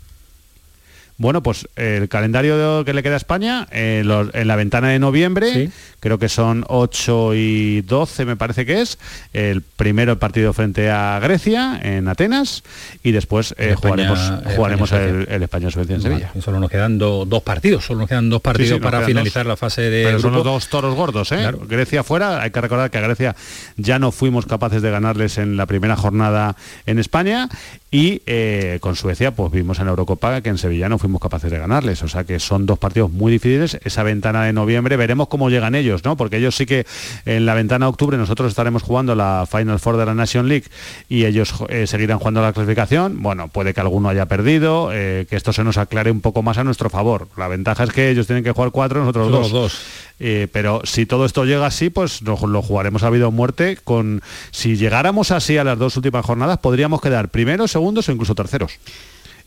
[1.18, 4.98] Bueno, pues el calendario que le queda a España, eh, los- en la ventana de
[4.98, 5.70] noviembre,
[6.06, 8.96] creo que son 8 y 12 me parece que es,
[9.32, 12.62] el primero el partido frente a Grecia en Atenas
[13.02, 15.34] y después eh, España- jugaremos, jugaremos el, Suecia.
[15.36, 16.32] el España-Suecia en Sevilla.
[16.44, 19.04] Solo nos quedan do- dos partidos, solo nos quedan dos partidos Sí, sí, nos para
[19.04, 19.48] finalizar dos.
[19.50, 21.50] la fase de Pero son los dos toros gordos, ¿eh?
[21.68, 23.34] Grecia fuera, hay que recordar que a Grecia
[23.76, 26.54] ya no fuimos capaces de ganarles en la primera jornada
[26.86, 27.48] en España
[27.90, 31.50] y eh, con Suecia pues vimos en la Eurocopa que en Sevilla no fuimos capaces
[31.50, 35.28] de ganarles, o sea que son dos partidos muy difíciles, esa ventana de noviembre veremos
[35.28, 36.16] cómo llegan ellos, ¿no?
[36.16, 36.86] Porque ellos sí que
[37.24, 40.66] en la ventana de octubre nosotros estaremos jugando la Final Four de la Nation League
[41.08, 45.36] y ellos eh, seguirán jugando la clasificación, bueno, puede que alguno haya perdido, eh, que
[45.36, 47.28] esto se nos aclare un poco más a nuestro favor.
[47.36, 49.80] La ventaja es que ellos tienen que jugar cuatro, nosotros dos.
[50.18, 53.78] Eh, pero si todo esto llega así, pues lo, lo jugaremos a vida o muerte.
[53.82, 58.34] Con si llegáramos así a las dos últimas jornadas, podríamos quedar primeros, segundos o incluso
[58.34, 58.78] terceros.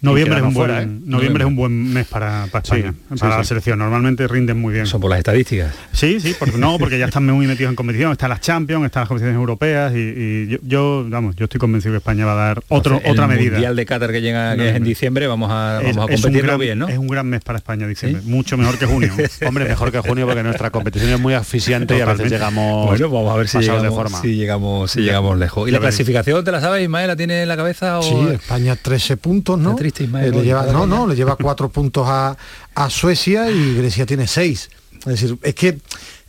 [0.01, 0.87] Noviembre, es un, buen, fuera, ¿eh?
[1.05, 3.49] noviembre es un buen mes para, para España, sí, para la sí.
[3.49, 3.79] selección.
[3.79, 4.85] Normalmente rinden muy bien.
[4.85, 5.73] Son por las estadísticas.
[5.91, 8.11] Sí, sí, porque, no, porque ya están muy metidos en competición.
[8.13, 11.93] Están las Champions, están las competiciones europeas y, y yo, yo, vamos, yo estoy convencido
[11.93, 13.51] que España va a dar otro, Entonces, otra el medida.
[13.53, 16.47] Mundial de Qatar que llega que es en diciembre, vamos a, Es- vamos a competirlo
[16.47, 16.87] gran- bien, ¿no?
[16.87, 18.21] Es un gran mes para España, diciembre.
[18.25, 19.11] Mucho mejor que junio.
[19.47, 23.09] Hombre, mejor que junio porque nuestra competición es muy asfixiante y a veces llegamos Bueno,
[23.09, 24.21] vamos a ver si llegamos, de forma.
[24.21, 25.05] si llegamos, si Ya.
[25.07, 25.67] llegamos lejos.
[25.67, 27.07] ¿Y Ya la clasificación te la sabes, Ismael?
[27.07, 27.99] ¿La tiene en la cabeza?
[27.99, 28.03] O...
[28.03, 29.75] Sí, España 13 puntos, ¿no?
[29.91, 32.35] Triste, Ismael, Eh, le hoy, lleva, no, no, le lleva cuatro puntos a,
[32.75, 34.69] a Suecia y Grecia tiene seis.
[34.99, 35.79] Es decir, es que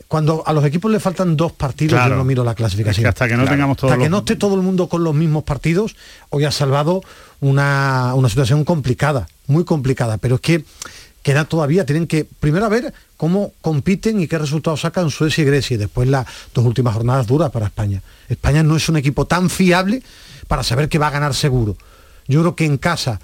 [0.09, 2.11] cuando a los equipos le faltan dos partidos, Claro.
[2.15, 3.01] yo no miro la clasificación.
[3.01, 5.05] Es que hasta que no tengamos todos Hasta que no esté todo el mundo con
[5.05, 5.95] los mismos partidos,
[6.31, 7.01] hoy ha salvado
[7.41, 10.19] una, una situación complicada, muy complicada.
[10.19, 10.65] Pero es que
[11.23, 15.45] queda todavía, tienen que primero a ver cómo compiten y qué resultados sacan Suecia y
[15.47, 18.03] Grecia y después las dos últimas jornadas duras para España.
[18.29, 20.03] España no es un equipo tan fiable
[20.49, 21.77] para saber que va a ganar seguro.
[22.27, 23.21] Yo creo que en casa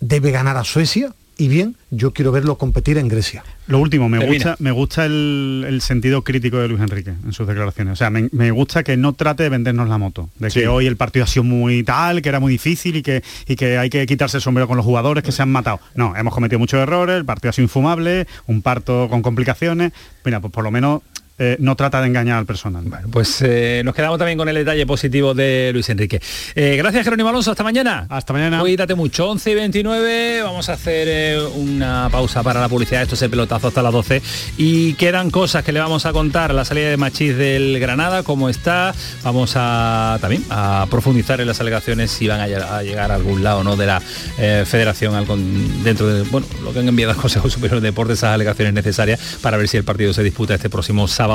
[0.00, 3.44] debe ganar a Suecia, y bien, yo quiero verlo competir en Grecia.
[3.68, 4.44] Lo último, me Termina.
[4.50, 7.92] gusta, me gusta el, el sentido crítico de Luis Enrique en sus declaraciones.
[7.92, 10.30] O sea, me, me gusta que no trate de vendernos la moto.
[10.40, 13.22] De que hoy el partido ha sido muy tal, que era muy difícil y que,
[13.46, 15.78] y que hay que quitarse el sombrero con los jugadores que se han matado.
[15.94, 19.92] No, hemos cometido muchos errores, el partido ha sido infumable, un parto con complicaciones.
[20.24, 21.02] Mira, pues por lo menos
[21.38, 22.84] eh, no trata de engañar al personal.
[23.10, 26.20] Pues eh, nos quedamos también con el detalle positivo de Luis Enrique.
[26.54, 28.06] Eh, gracias Jerónimo Alonso, hasta mañana.
[28.08, 28.60] Hasta mañana.
[28.60, 33.22] Cuídate mucho, 11 y 29, vamos a hacer una pausa para la publicidad, esto es
[33.22, 34.20] el pelotazo hasta las 12
[34.56, 38.48] y quedan cosas que le vamos a contar, la salida de Machís del Granada, cómo
[38.48, 43.12] está, vamos a también a profundizar en las alegaciones si van a, lle- a llegar
[43.12, 46.88] a algún lado no de la federación al con- dentro de bueno, lo que han
[46.88, 50.22] enviado al Consejo Superior de Deportes, esas alegaciones necesarias para ver si el partido se
[50.22, 51.27] disputa este próximo sábado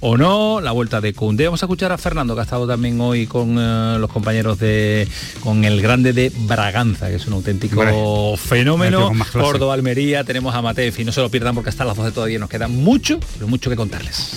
[0.00, 1.44] o no, la vuelta de Cundé.
[1.44, 5.08] Vamos a escuchar a Fernando, que ha estado también hoy con eh, los compañeros de
[5.40, 9.12] con el grande de Braganza, que es un auténtico Hombre, fenómeno.
[9.32, 12.50] Córdoba, Almería, tenemos a Matefi, no se lo pierdan porque hasta las 12 todavía nos
[12.50, 14.36] queda mucho, pero mucho que contarles.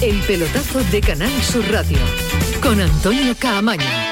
[0.00, 1.98] El pelotazo de Canal Sur Radio
[2.60, 4.11] con Antonio Caamaño.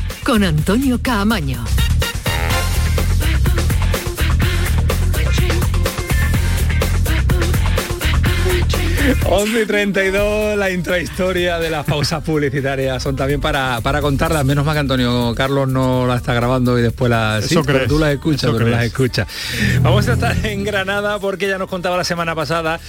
[0.23, 1.63] con Antonio Caamaño.
[9.25, 14.45] 11 y 32, la intrahistoria de las pausas publicitarias son también para, para contarlas.
[14.45, 17.45] Menos mal que Antonio Carlos no la está grabando y después las...
[17.45, 18.77] Eso pero tú las escuchas, eso pero crees.
[18.77, 19.27] las escuchas.
[19.81, 22.79] Vamos a estar en Granada porque ya nos contaba la semana pasada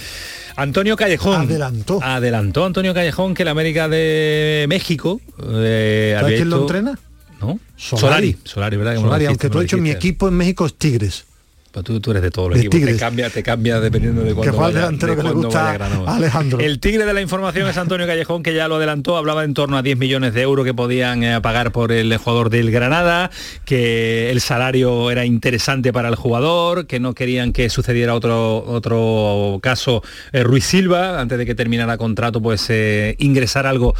[0.55, 1.41] Antonio Callejón.
[1.41, 1.99] Adelantó.
[2.03, 6.99] Adelantó Antonio Callejón que la América de México eh, ¿Sabes quién lo entrena?
[7.43, 7.59] ¿No?
[7.75, 8.37] Solari.
[8.43, 8.95] Solari, ¿verdad?
[8.95, 11.25] Solari, aunque tú hecho mi equipo en México es Tigres.
[11.73, 12.79] Pues tú, tú eres de todos los equipos.
[12.85, 16.59] Te cambia, te cambia dependiendo de cuándo vaya- de que le cuándo gusta vaya Alejandro.
[16.59, 19.75] El tigre de la información es Antonio Callejón, que ya lo adelantó, hablaba en torno
[19.75, 23.31] a 10 millones de euros que podían eh, pagar por el jugador del Granada,
[23.65, 29.57] que el salario era interesante para el jugador, que no querían que sucediera otro, otro
[29.63, 33.95] caso eh, Ruiz Silva, antes de que terminara contrato, pues eh, ingresar algo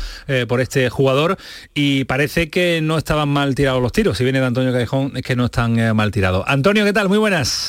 [0.48, 1.38] por este jugador.
[1.74, 4.16] Y parece que no estaban mal tirados los tiros.
[4.16, 6.44] Si viene de Antonio Callejón, es que no están mal tirados.
[6.48, 7.10] Antonio, ¿qué tal?
[7.10, 7.63] Muy buenas.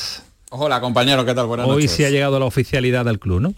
[0.51, 1.47] Hola compañero, ¿qué tal?
[1.47, 1.91] Buenas Hoy noches.
[1.91, 3.53] sí ha llegado la oficialidad al club, ¿no?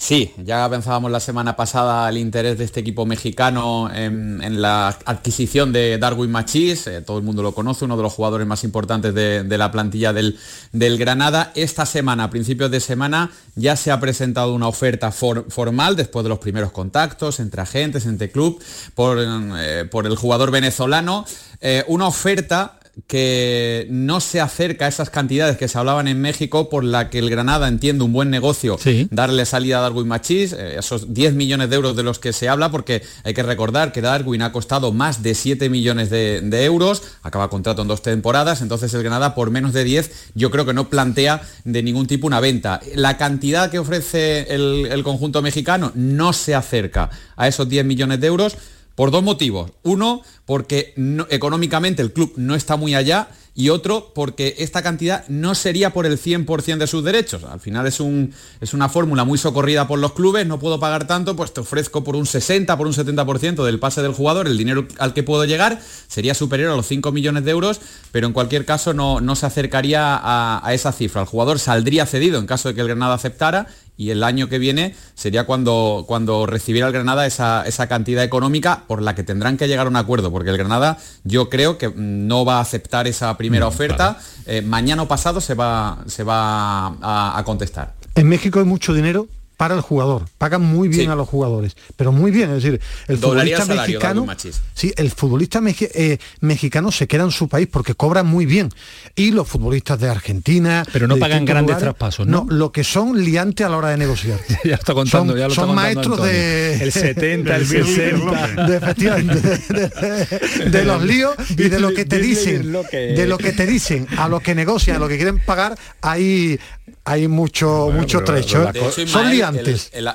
[0.00, 4.96] Sí, ya pensábamos la semana pasada el interés de este equipo mexicano en, en la
[5.04, 8.62] adquisición de Darwin Machís, eh, todo el mundo lo conoce, uno de los jugadores más
[8.62, 10.38] importantes de, de la plantilla del,
[10.70, 11.50] del Granada.
[11.56, 16.22] Esta semana, a principios de semana, ya se ha presentado una oferta for- formal después
[16.22, 18.62] de los primeros contactos entre agentes, entre club,
[18.94, 21.24] por, eh, por el jugador venezolano,
[21.60, 26.68] Eh, una oferta que no se acerca a esas cantidades que se hablaban en México
[26.68, 28.78] por la que el Granada entiende un buen negocio
[29.10, 32.48] darle salida a Darwin Machís, eh, esos 10 millones de euros de los que se
[32.48, 36.64] habla, porque hay que recordar que Darwin ha costado más de 7 millones de, de
[36.64, 40.66] euros, acaba contrato en dos temporadas, entonces el Granada por menos de 10 yo creo
[40.66, 42.80] que no plantea de ningún tipo una venta.
[42.94, 48.20] La cantidad que ofrece el, el conjunto mexicano no se acerca a esos 10 millones
[48.20, 48.56] de euros
[48.98, 49.70] por dos motivos.
[49.84, 50.92] Uno, porque
[51.30, 56.04] económicamente el club no está muy allá y otro, porque esta cantidad no sería por
[56.04, 57.44] el 100% de sus derechos.
[57.44, 61.06] Al final es, un, es una fórmula muy socorrida por los clubes, no puedo pagar
[61.06, 64.58] tanto, pues te ofrezco por un 60, por un 70% del pase del jugador, el
[64.58, 67.80] dinero al que puedo llegar sería superior a los 5 millones de euros,
[68.10, 71.20] pero en cualquier caso no, no se acercaría a esa cifra.
[71.20, 74.58] El jugador saldría cedido en caso de que el Granada aceptara y el año que
[74.58, 79.58] viene sería cuando, cuando recibiera el Granada esa, esa cantidad económica por la que tendrán
[79.58, 82.60] que llegar a un acuerdo, porque el Granada yo creo que mm, no va a
[82.60, 84.18] aceptar esa primera oferta.
[84.46, 87.94] Eh, mañana o pasado se va, se va a, a contestar.
[88.14, 91.06] En México hay mucho dinero para el jugador, pagan muy bien Sí.
[91.08, 94.26] a los jugadores, pero muy bien, es decir, el Doblaría futbolista mexicano,
[94.72, 98.70] sí, el futbolista meji- eh, mexicano se queda en su país porque cobra muy bien
[99.16, 102.46] y los futbolistas de Argentina, Pero no pagan grandes lugares, traspasos, ¿no?
[102.48, 104.38] lo que son liantes a la hora de negociar.
[104.64, 107.84] ya está contando, son, ya lo está son contando maestros de El 70, el del
[107.84, 108.66] 60.
[108.68, 113.36] de, efectivamente, de, de- de los líos y de lo que te dicen, de lo
[113.38, 116.60] que te dicen, a lo que negocian, a lo que quieren pagar, hay
[117.04, 118.62] hay mucho mucho trecho.
[118.62, 118.70] ¿eh?
[118.74, 119.90] hecho, son liantes.
[119.92, 120.14] El, el- el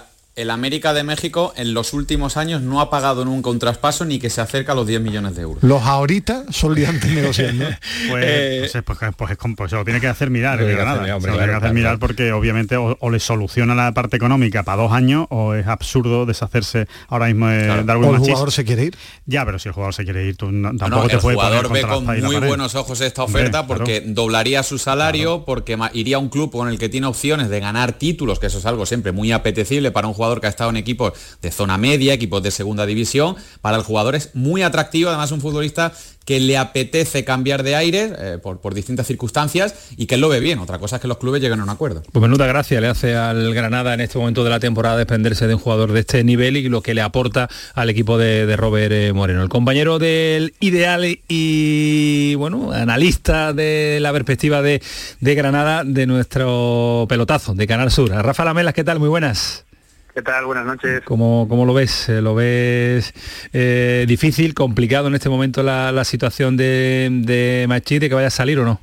[0.50, 4.30] América de México en los últimos años no ha pagado nunca un traspaso ni que
[4.32, 5.62] se acerca a los 10 millones de euros.
[5.64, 7.66] Los ahorita son liantes negociando.
[8.10, 11.02] Pues, Eh, pues, es- pues, pues pues se lo tiene que hacer mirar el Granada.
[11.02, 13.20] hacer, hombre, se lo tiene claro, que hacer claro, mirar porque obviamente o, o le
[13.20, 18.10] soluciona la parte económica para dos años o es absurdo deshacerse ahora mismo de Darwin
[18.10, 18.98] O el jugador se quiere ir.
[19.26, 21.36] Ya, pero si el jugador se quiere ir, tú no- tampoco no, te el puede
[21.38, 23.68] poner jugador ve con muy buenos ojos esta Hombre, oferta claro.
[23.68, 27.60] porque doblaría su salario, porque iría a un club con el que tiene opciones de
[27.60, 30.70] ganar títulos, que eso es algo siempre muy apetecible para un jugador que ha estado
[30.70, 33.36] en equipos de zona media, equipos de segunda división.
[33.62, 35.94] Para el jugador es muy atractivo, además un futbolista
[36.26, 40.40] que le apetece cambiar de aire eh, por, distintas circunstancias y que él lo ve
[40.40, 40.60] bien.
[40.60, 42.02] Otra cosa es que los clubes lleguen a un acuerdo.
[42.12, 45.56] Pues menuda gracia le hace al Granada en este momento de la temporada desprenderse de
[45.56, 48.92] un jugador de este nivel y lo que le aporta al equipo de, de Robert
[48.94, 49.44] eh, Moreno.
[49.44, 54.82] El compañero del ideal y bueno, analista de la perspectiva de,
[55.20, 58.10] de Granada de nuestro pelotazo de Canal Sur.
[58.10, 59.00] Rafa Lamelas, ¿qué tal?
[59.00, 59.66] Muy buenas.
[60.14, 60.46] ¿Qué tal?
[60.46, 61.02] Buenas noches.
[61.06, 62.08] ¿Cómo, cómo lo ves?
[62.10, 63.14] ¿Lo ves
[63.52, 68.28] eh, difícil, complicado en este momento la, la situación de, de Machí, de que vaya
[68.28, 68.80] a salir o no?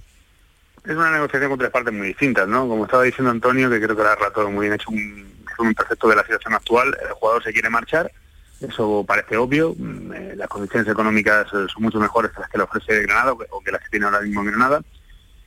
[0.85, 2.67] Es una negociación con tres partes muy distintas, ¿no?
[2.67, 5.33] Como estaba diciendo Antonio, que creo que lo ha relatado muy bien, ha hecho un,
[5.61, 6.97] un perfecto de la situación actual.
[7.01, 8.11] El jugador se quiere marchar,
[8.61, 9.75] eso parece obvio.
[9.79, 13.33] Mm, eh, Las condiciones económicas eh, son mucho mejores que las que le ofrece Granada
[13.33, 14.83] o que, o que las que tiene ahora mismo en Granada,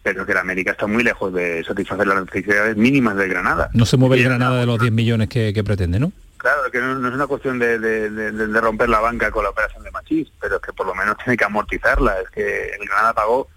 [0.03, 3.69] pero que la América está muy lejos de satisfacer las necesidades mínimas de Granada.
[3.73, 6.11] No se mueve el Granada de los 10 millones que, que pretende, ¿no?
[6.37, 9.31] Claro, que no, no es una cuestión de, de- de- de- de romper la banca
[9.31, 12.19] con la operación de Machís, pero es que por lo menos tiene que amortizarla.
[12.21, 13.47] Es que el Granada pagó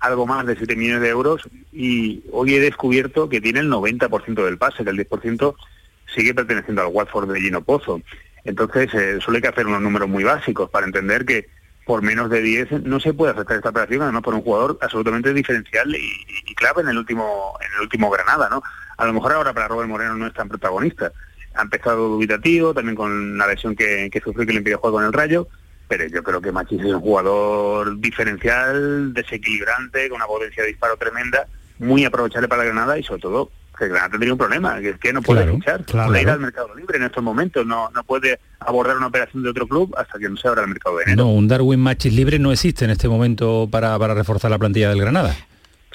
[0.00, 4.44] algo más de 7 millones de euros y hoy he descubierto que tiene el 90%
[4.44, 5.54] del pase, que el 10%
[6.14, 8.02] sigue perteneciendo al Watford de Gino Pozo.
[8.44, 11.48] Entonces, eh, solo hay que hacer unos números muy básicos para entender que
[11.84, 15.32] por menos de 10 no se puede aceptar esta operación, además por un jugador absolutamente
[15.34, 18.62] diferencial y, y clave en el último en el último Granada, ¿no?
[18.96, 21.12] A lo mejor ahora para Robert Moreno no es tan protagonista.
[21.54, 25.04] Ha empezado dubitativo, también con la lesión que, que sufrió que le impidió jugar con
[25.04, 25.48] el Rayo,
[25.88, 30.96] pero yo creo que Machís es un jugador diferencial, desequilibrante, con una potencia de disparo
[30.96, 31.46] tremenda,
[31.78, 35.12] muy aprovechable para Granada y sobre todo que Granada tendría un problema, que es que
[35.12, 36.08] no puede Claro, fichar, claro.
[36.08, 39.50] puede ir al mercado libre en estos momentos, no, no puede abordar una operación de
[39.50, 41.24] otro club hasta que no se abra el mercado de enero.
[41.24, 44.88] No, un Darwin Machis libre no existe en este momento para, para reforzar la plantilla
[44.90, 45.34] del Granada.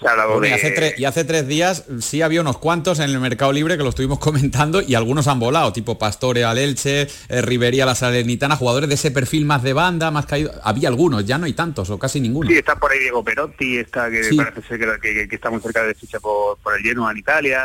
[0.01, 3.51] Bueno, y, hace tres, y hace tres días sí había unos cuantos en el mercado
[3.51, 7.83] libre que lo estuvimos comentando y algunos han volado, tipo Pastore al Elche, eh, Rivería
[7.83, 10.51] a la Salernitana, jugadores de ese perfil más de banda, más caído.
[10.63, 12.49] Había algunos, ya no hay tantos o casi ninguno.
[12.49, 14.37] Sí, está por ahí Diego Perotti, está que Sí.
[14.37, 17.17] parece ser que, que- que está muy cerca de ficha por, por el Genoa en
[17.17, 17.61] Italia,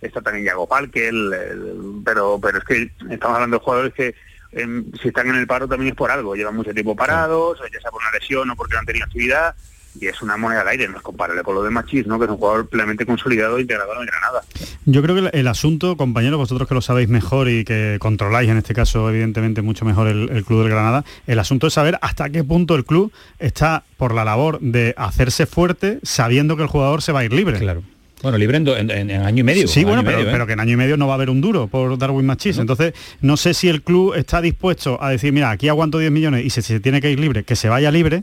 [0.00, 4.14] está también Iago el- pero pero es que estamos hablando de jugadores que
[4.52, 7.80] em, si están en el paro también es por algo, llevan mucho tiempo parados, ya
[7.80, 9.54] sea por una lesión o porque no han tenido actividad,
[10.00, 12.18] y es una moneda al aire, no es comparable con lo de Machís, ¿no?
[12.18, 14.40] que es un jugador plenamente consolidado e integrado en Granada.
[14.86, 18.56] Yo creo que el, asunto, compañeros, vosotros que lo sabéis mejor y que controláis en
[18.56, 22.30] este caso evidentemente mucho mejor el, el club del Granada, el asunto es saber hasta
[22.30, 27.02] qué punto el club está por la labor de hacerse fuerte sabiendo que el jugador
[27.02, 27.58] se va a ir libre.
[27.58, 27.82] Claro.
[28.22, 29.66] Bueno, libre en, do- en- en año y medio.
[29.66, 30.32] Sí, bueno, pero, medio, ¿eh?
[30.32, 32.56] pero que en año y medio no va a haber un duro por Darwin Machís.
[32.58, 36.44] Entonces, no sé si el club está dispuesto a decir, mira, aquí aguanto 10 millones
[36.46, 38.22] y si se tiene que ir libre, que se vaya libre,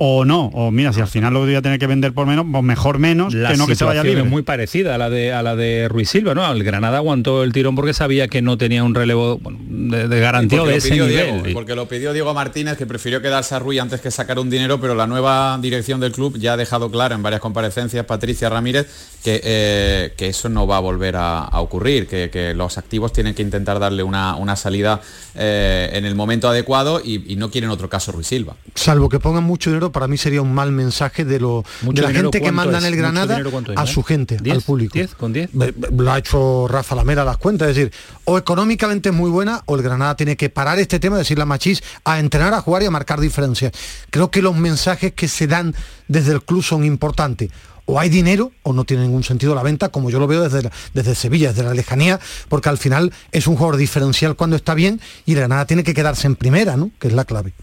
[0.00, 2.46] o no, o mira, si al final lo voy a tener que vender por menos,
[2.50, 4.22] pues mejor menos la que no que se vaya situación libre.
[4.22, 6.50] es muy parecida a la de a la de Ruiz Silva, ¿no?
[6.50, 10.20] El Granada aguantó el tirón porque sabía que no tenía un relevo bueno, de, de
[10.20, 11.42] garantía de lo ese pidió nivel.
[11.42, 14.48] Diego, porque lo pidió Diego Martínez, que prefirió quedarse a Rui antes que sacar un
[14.50, 18.48] dinero, pero la nueva dirección del club ya ha dejado claro en varias comparecencias, Patricia
[18.48, 18.86] Ramírez,
[19.24, 23.12] que, eh, que eso no va a volver a, a ocurrir, que, que los activos
[23.12, 25.00] tienen que intentar darle una, una salida
[25.34, 28.54] eh, en el momento adecuado y, y no quieren otro caso Ruiz Silva.
[28.76, 32.02] Salvo que pongan mucho dinero, para mí sería un mal mensaje de, lo, Mucho de
[32.02, 33.86] la dinero, gente que ¿cuánto manda en el Granada dinero, ¿cuánto es, a eh?
[33.86, 34.92] su gente, al público.
[34.94, 35.14] ¿Diez?
[35.14, 35.50] ¿Con 10?
[35.96, 37.92] Lo ha hecho Rafa Lamela las cuentas, es decir,
[38.24, 41.44] o económicamente es muy buena o el Granada tiene que parar este tema, decir la
[41.46, 43.72] machís, a entrenar, a jugar y a marcar diferencias.
[44.10, 45.74] Creo que los mensajes que se dan
[46.08, 47.50] desde el club son importantes.
[47.90, 50.62] O hay dinero o no tiene ningún sentido la venta, como yo lo veo desde,
[50.64, 52.20] la- desde Sevilla, desde la lejanía,
[52.50, 55.94] porque al final es un jugador diferencial cuando está bien y el Granada tiene que
[55.94, 56.90] quedarse en primera, ¿no?
[56.98, 57.54] Que es la clave.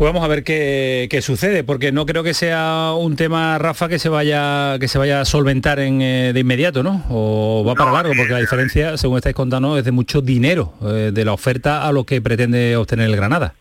[0.00, 3.86] Pues vamos a ver qué, qué sucede, porque no creo que sea un tema, Rafa,
[3.86, 7.04] que se vaya, que se vaya a solventar en, eh, de inmediato, ¿no?
[7.10, 11.10] O va para largo, porque la diferencia, según estáis contando, es de mucho dinero, eh,
[11.12, 13.52] de la oferta a lo que pretende obtener el Granada.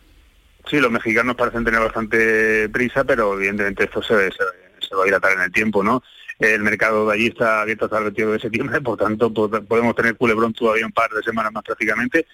[0.69, 5.05] Sí, los mexicanos parecen tener bastante prisa, pero evidentemente esto se, se- se va a
[5.07, 6.01] dilatar en el tiempo, ¿no?
[6.39, 9.93] El mercado de allí está abierto hasta el 22 de septiembre, por tanto po- podemos
[9.93, 12.25] tener culebrón todavía un par de semanas más prácticamente.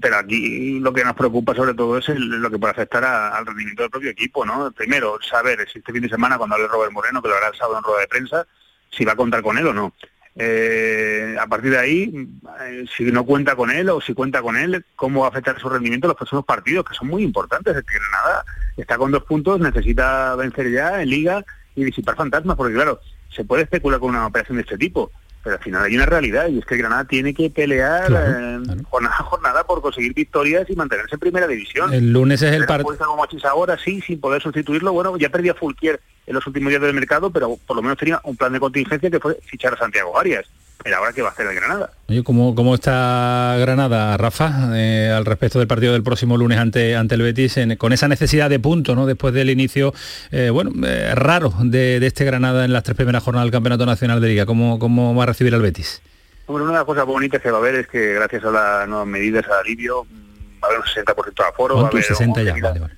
[0.00, 3.82] Pero aquí lo que nos preocupa sobre todo es lo que puede afectar al rendimiento
[3.82, 4.72] del propio equipo, ¿no?
[4.72, 7.54] Primero, saber si este fin de semana, cuando hable Robert Moreno, que lo hará el
[7.54, 8.46] sábado en rueda de prensa,
[8.90, 9.92] si va a contar con él o no.
[10.36, 12.28] Eh, a partir de ahí,
[12.62, 15.60] eh, si no cuenta con él o si cuenta con él, cómo va a afectar
[15.60, 17.76] su rendimiento en los próximos partidos, que son muy importantes.
[17.76, 18.44] Es que Granada
[18.76, 21.44] está con dos puntos, necesita vencer ya en Liga
[21.76, 25.12] y disipar fantasmas, porque claro, se puede especular con una operación de este tipo,
[25.44, 29.14] pero al final hay una realidad y es que Granada tiene que pelear eh, jornada
[29.14, 31.92] a jornada por conseguir victorias y mantenerse en primera división.
[31.92, 32.96] El lunes es el partido.
[32.96, 34.92] como ahora sí, sin poder sustituirlo.
[34.94, 38.20] Bueno, ya perdía Fulquier en los últimos días del mercado, pero por lo menos tenía
[38.24, 40.46] un plan de contingencia que fue fichar a Santiago Arias.
[40.82, 41.90] Pero ahora qué va a hacer el Granada.
[42.08, 46.94] Oye, ¿cómo, cómo está Granada, Rafa, eh, al respecto del partido del próximo lunes ante,
[46.94, 49.06] ante el Betis, en- con esa necesidad de puntos, ¿no?
[49.06, 49.94] Después del inicio,
[50.30, 53.86] eh, bueno, eh, raro de, de este Granada en las tres primeras jornadas del Campeonato
[53.86, 54.44] Nacional de Liga.
[54.46, 56.02] ¿Cómo, cómo va a recibir al Betis?
[56.46, 58.86] Bueno, una de las cosas bonitas que va a haber es que gracias a las
[58.88, 62.02] nuevas medidas, al alivio, mm, va a haber un 60% de aforo, va a haber
[62.02, 62.94] 60 ya, 11.000 vale, vale.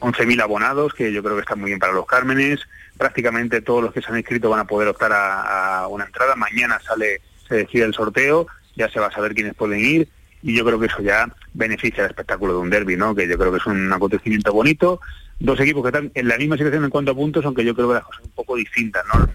[0.00, 2.60] 11.000 abonados, que yo creo que está muy bien para los Cármenes.
[2.98, 6.34] Prácticamente todos los que se han inscrito van a poder optar a, una entrada.
[6.36, 8.46] Mañana sale, se decide el sorteo,
[8.76, 10.08] ya se va a saber quiénes pueden ir.
[10.42, 13.14] Y yo creo que eso ya beneficia el espectáculo de un derby, ¿no?
[13.14, 15.00] Que yo creo que es un acontecimiento bonito.
[15.40, 17.88] Dos equipos que están en la misma situación en cuanto a puntos, aunque yo creo
[17.88, 19.28] que las cosas son un poco distintas, ¿no?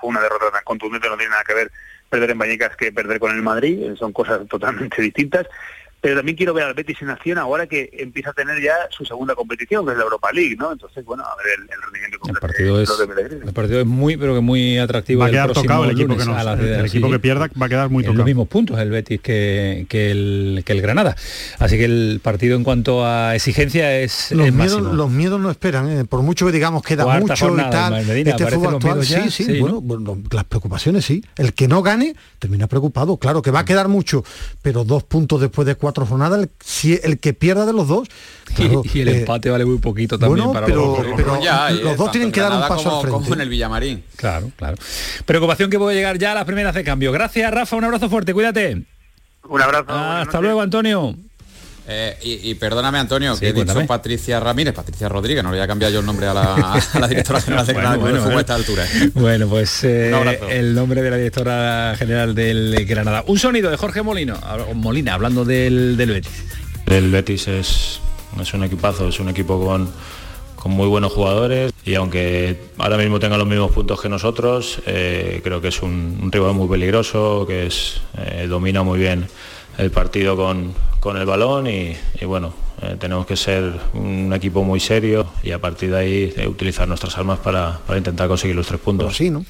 [0.00, 1.70] Fue una derrota tan contundente, no tiene nada que ver
[2.14, 5.46] perder en Vallecas que perder con el Madrid, son cosas totalmente distintas.
[6.04, 9.06] Pero también quiero ver al Betis en acción ahora que empieza a tener ya su
[9.06, 10.70] segunda competición, que es la Europa League, ¿no?
[10.70, 12.90] Entonces, bueno, a ver el, el rendimiento El partido es,
[13.46, 15.20] el partido es muy, pero que muy atractivo.
[15.22, 17.68] Va a quedar tocado el equipo que no- a el equipo que pierda va a
[17.70, 18.18] quedar muy En tocado.
[18.18, 21.16] los mismos puntos el Betis que, que el, que el Granada.
[21.58, 24.92] Así que el partido en cuanto a exigencia es, Los es miedos, máximo.
[24.96, 26.04] los miedos no esperan, ¿eh?
[26.04, 28.06] por mucho que digamos queda Cuarta mucho jornada, y tal.
[28.06, 29.30] Medina, este ¿aparecen fútbol actual, ya?
[29.30, 29.82] sí, sí, bueno,
[30.30, 31.24] las preocupaciones sí.
[31.36, 34.22] El que no gane termina preocupado, claro que va a quedar mucho,
[34.60, 38.08] pero dos puntos después de cuatro jornadas, el, si el que pierda de los dos,
[38.54, 41.70] claro, y el eh, empate vale muy poquito también bueno, para pero- los pero Ya,
[41.70, 43.18] los dos tanto tienen en que dar un paso como, al frente.
[43.22, 44.04] como en el Villamarín.
[44.16, 44.76] Claro, claro.
[45.24, 47.12] Preocupación que puede llegar ya a las primeras de cambio.
[47.12, 48.82] Gracias, Rafa, un abrazo fuerte, cuídate.
[49.48, 49.92] Un abrazo.
[49.92, 51.14] Hasta luego, Antonio.
[51.86, 53.86] Eh, y, y perdóname, Antonio, Sí, que he dicho.
[53.86, 56.54] Patricia Ramírez, Patricia Rodríguez, no le voy a cambiar yo el nombre a la,
[56.92, 58.84] a la directora general de Granada Bueno, a esta altura.
[59.14, 63.24] Bueno, pues eh, el nombre de la directora general del Granada.
[63.26, 64.38] Un sonido de Jorge Molino,
[64.74, 66.44] Molina, hablando del, del Betis.
[66.86, 68.00] El Betis es,
[68.40, 69.90] es un equipazo, es un equipo con,
[70.56, 75.40] con muy buenos jugadores y aunque ahora mismo tenga los mismos puntos que nosotros, eh,
[75.44, 79.26] creo que es un, un rival muy peligroso, que es, eh, domina muy bien
[79.76, 80.72] el partido con,
[81.04, 85.52] con el balón y, y bueno, eh, tenemos que ser un equipo muy serio y
[85.52, 89.16] a partir de ahí eh, utilizar nuestras armas para, para intentar conseguir los tres puntos.
[89.16, 89.44] Sí, ¿no?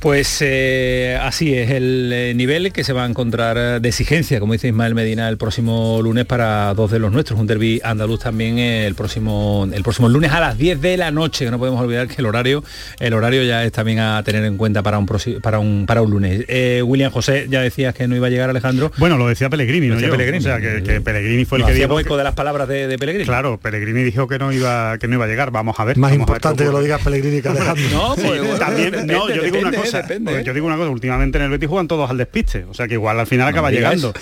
[0.00, 4.68] Pues eh, así es el nivel que se va a encontrar de exigencia, como dice
[4.68, 8.94] Ismael Medina, el próximo lunes para dos de los nuestros, un derby andaluz también el
[8.94, 12.16] próximo el próximo lunes a las 10 de la noche, que no podemos olvidar que
[12.18, 12.64] el horario
[12.98, 16.10] el horario ya es también a tener en cuenta para un para un para un
[16.10, 16.44] lunes.
[16.48, 18.92] Eh, William José, ya decías que no iba a llegar Alejandro.
[18.98, 20.12] Bueno, lo decía Pellegrini, Lo no decía yo.
[20.12, 20.38] Pellegrini.
[20.38, 22.16] O sea, que, que Pellegrini fue el No, que dijo...
[22.16, 23.24] de las palabras palabras de, de Pellegrini.
[23.24, 25.50] Claro, Pellegrini dijo que no iba que no iba a llegar.
[25.50, 25.98] Vamos a ver.
[25.98, 27.86] Más ver importante que lo diga Pellegrini que Alejandro.
[27.96, 30.02] No, pues, bueno, también, depende, no, yo digo una cosa.
[30.02, 30.44] depende, porque ¿eh?
[30.44, 30.90] Yo digo una cosa.
[30.90, 33.50] Últimamente en el Betis juegan todos al despiste, o sea que igual al final No
[33.50, 34.12] acaba llegando.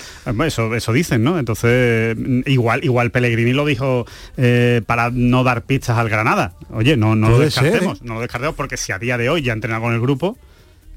[0.45, 1.39] Eso, eso dicen, ¿no?
[1.39, 4.05] Entonces mm, igual, igual Pellegrini lo dijo
[4.37, 6.53] eh, para no dar pistas al Granada.
[6.69, 8.01] Oye, no, no lo ser, descartemos, ¿eh?
[8.03, 10.37] no lo descartemos porque si a día de hoy ya ha entrenado con el grupo.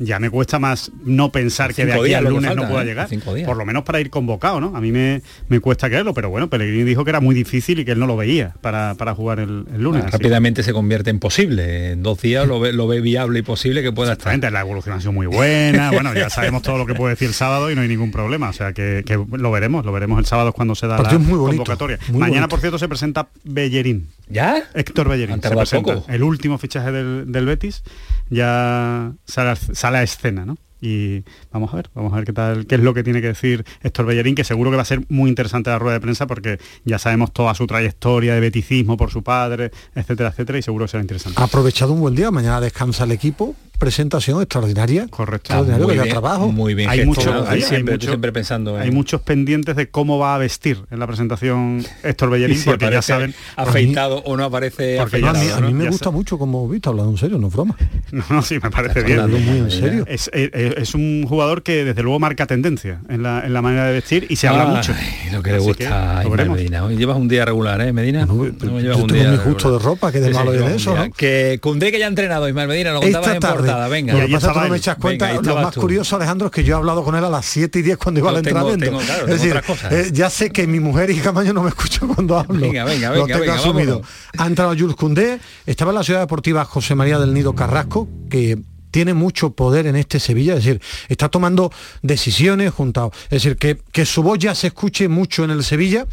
[0.00, 2.82] Ya me cuesta más no pensar que de aquí días al lunes falta, no pueda
[2.82, 2.86] ¿eh?
[2.86, 3.08] llegar.
[3.08, 3.46] Cinco días.
[3.46, 4.76] Por lo menos para ir convocado, ¿no?
[4.76, 7.84] A mí me, me cuesta creerlo, pero bueno, Pellegrini dijo que era muy difícil y
[7.84, 10.04] que él no lo veía para, para jugar el, el lunes.
[10.06, 11.92] Ah, rápidamente se convierte en posible.
[11.92, 14.28] En dos días lo ve, lo ve viable y posible que pueda estar.
[14.34, 15.90] Exactamente, la evolución ha sido muy buena.
[15.90, 18.50] Bueno, ya sabemos todo lo que puede decir el sábado y no hay ningún problema.
[18.50, 21.18] O sea que, que lo veremos, lo veremos el sábado cuando se da la Partido
[21.20, 21.98] muy bonito, convocatoria.
[22.08, 22.48] muy Mañana, bonito.
[22.50, 24.08] por cierto, se presenta Bellerín.
[24.28, 24.62] ¿Ya?
[24.74, 25.40] Héctor Bellerín.
[25.42, 25.94] Se presenta.
[25.94, 26.06] poco.
[26.12, 27.82] El último fichaje del, del Betis
[28.28, 30.56] ya sale, sale a escena, ¿no?
[30.80, 33.28] Y vamos a ver, vamos a ver qué tal, qué es lo que tiene que
[33.28, 36.26] decir Héctor Bellerín, que seguro que va a ser muy interesante la rueda de prensa
[36.26, 40.84] porque ya sabemos toda su trayectoria de beticismo por su padre, etcétera, etcétera, y seguro
[40.84, 41.40] que será interesante.
[41.40, 45.06] Ha aprovechado un buen día, mañana descansa el equipo, presentación extraordinaria.
[45.08, 45.36] Correcto.
[45.52, 46.50] Extraordinario, muy que bien, trabajo.
[46.52, 48.82] muy bien hay mucho, hay, hay siempre, mucho- siempre pensando en...
[48.82, 52.90] hay muchos pendientes de cómo va a vestir en la presentación Héctor Bellerín, si porque
[52.90, 53.34] ya saben...
[53.56, 55.58] afeitado o no aparece Porque No, a mí, afeitado.
[55.64, 55.84] a mí ¿no?
[55.84, 57.76] me gusta mucho como visto, hablando en serio, no es broma.
[58.10, 59.20] No, no, sí, me parece bien.
[59.20, 60.04] hablando muy en serio.
[60.08, 63.86] Es, es- es un jugador que desde luego marca tendencia en la, en la manera
[63.86, 64.94] de vestir y se habla Ay, mucho.
[65.32, 66.52] Lo que le gusta que a lo.
[66.54, 66.84] Medina.
[66.84, 68.26] Hoy llevas un día regular, ¿eh, Medina?
[68.26, 69.72] No, No, yo llevas un tengo día mi regular.
[69.72, 70.94] de ropa, que de Sí, sí, malo llevas un eso.
[70.96, 71.10] ¿no?
[71.12, 74.14] Que Cundé que ya ha entrenado, Ismael Medina, lo contabas en portada, venga.
[74.14, 75.80] Lo que pasa es que no me echas Venga, cuenta, ahí lo más tú.
[75.80, 78.20] curioso, Alejandro, es que yo he hablado con él a las 7 y 10 cuando
[78.20, 78.84] iba Yo al tengo- entrenamiento.
[78.86, 81.68] tengo, claro, es tengo decir, eh, ya sé que mi mujer y Camaño no me
[81.70, 82.60] escuchan cuando hablo.
[82.60, 83.90] Venga, venga, Lo venga, tengo venga, asumido.
[84.00, 84.10] vámonos.
[84.38, 88.58] Ha entrado Jules Koundé, estaba en la ciudad deportiva José María del Nido Carrasco, que
[88.98, 91.70] tiene mucho poder en este Sevilla, es decir, está tomando
[92.02, 96.04] decisiones junto es decir, que, que su voz ya se escuche mucho en el Sevilla,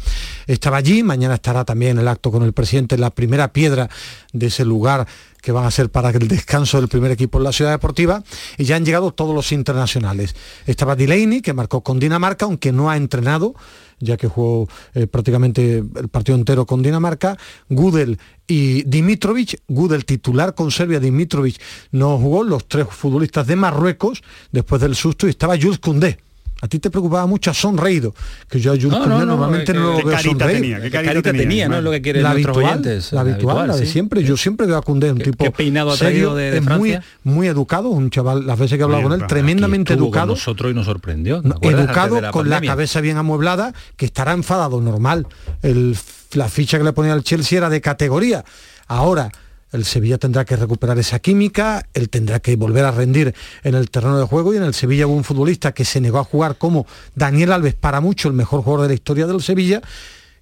[0.46, 3.90] estaba allí, mañana estará también el acto con el presidente en la primera piedra
[4.32, 5.08] de ese lugar
[5.46, 8.24] que van a ser para el descanso del primer equipo en la ciudad deportiva,
[8.58, 10.34] y ya han llegado todos los internacionales.
[10.66, 13.54] Estaba Delaney, que marcó con Dinamarca, aunque no ha entrenado,
[14.00, 17.38] ya que jugó eh, prácticamente el partido entero con Dinamarca,
[17.68, 18.18] Gudel
[18.48, 21.60] y Dimitrovic, Gudel titular con Serbia, Dimitrovic
[21.92, 26.25] no jugó, los tres futbolistas de Marruecos, después del susto, y estaba Jules Koundé.
[26.62, 28.14] A ti te preocupaba mucho, ha sonreído,
[28.48, 30.60] que yo a Jules No, Koundé no, no, normalmente no lo ¿Qué veo carita sonreír.
[30.62, 30.76] tenía?
[30.78, 31.80] ¿Qué ¿Qué carita, carita tenía, no?
[31.82, 33.12] Lo que quieren la habitual, oyentes.
[33.12, 33.92] la habitual, la de sí.
[33.92, 34.24] siempre.
[34.24, 36.64] Yo siempre veo a Koundé, un ¿Qué- tipo qué peinado ha serio, de- de es
[36.64, 40.28] muy, muy educado, un chaval, las veces que he hablado con él, tremendamente con educado,
[40.28, 41.42] nosotros y nos sorprendió.
[41.60, 45.26] educado la con la cabeza bien amueblada, que estará enfadado, normal.
[45.62, 45.94] El,
[46.32, 48.44] la ficha que le ponía al Chelsea era de categoría.
[48.88, 49.30] Ahora,
[49.72, 53.90] el Sevilla tendrá que recuperar esa química, él tendrá que volver a rendir en el
[53.90, 56.56] terreno de juego y en el Sevilla hubo un futbolista que se negó a jugar
[56.56, 59.82] como Daniel Alves, para mucho el mejor jugador de la historia del Sevilla,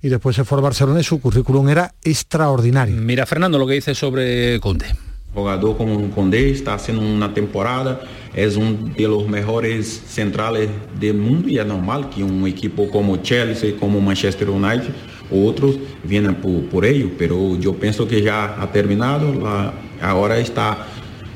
[0.02, 2.96] y después se fue al Barcelona y su currículum era extraordinario.
[2.96, 4.86] Mira, Fernando, lo que dice sobre Conde.
[5.34, 8.00] Jogador como o Condé está haciendo una temporada,
[8.34, 10.68] es uno de los mejores centrales
[11.00, 14.90] del mundo y es normal que un equipo como Chelsea, como Manchester United,
[15.30, 20.86] otros vienen por, por ello, pero yo pienso que ya ha terminado, la, ahora está,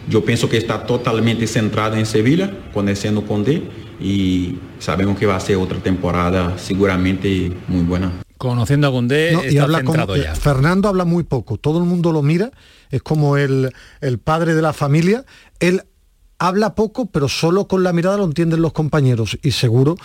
[0.08, 3.62] yo pienso que está totalmente centrado en Sevilla, conociendo Condé
[4.00, 8.12] y sabemos que va a ser otra temporada seguramente muy buena.
[8.36, 10.34] Conociendo a Condé, No, está habla centrado eh, ya.
[10.34, 12.52] Fernando habla muy poco, todo el mundo lo mira,
[12.90, 15.24] es como el, el padre de la familia,
[15.58, 15.82] él
[16.38, 19.96] habla poco, pero solo con la mirada lo entienden los compañeros y seguro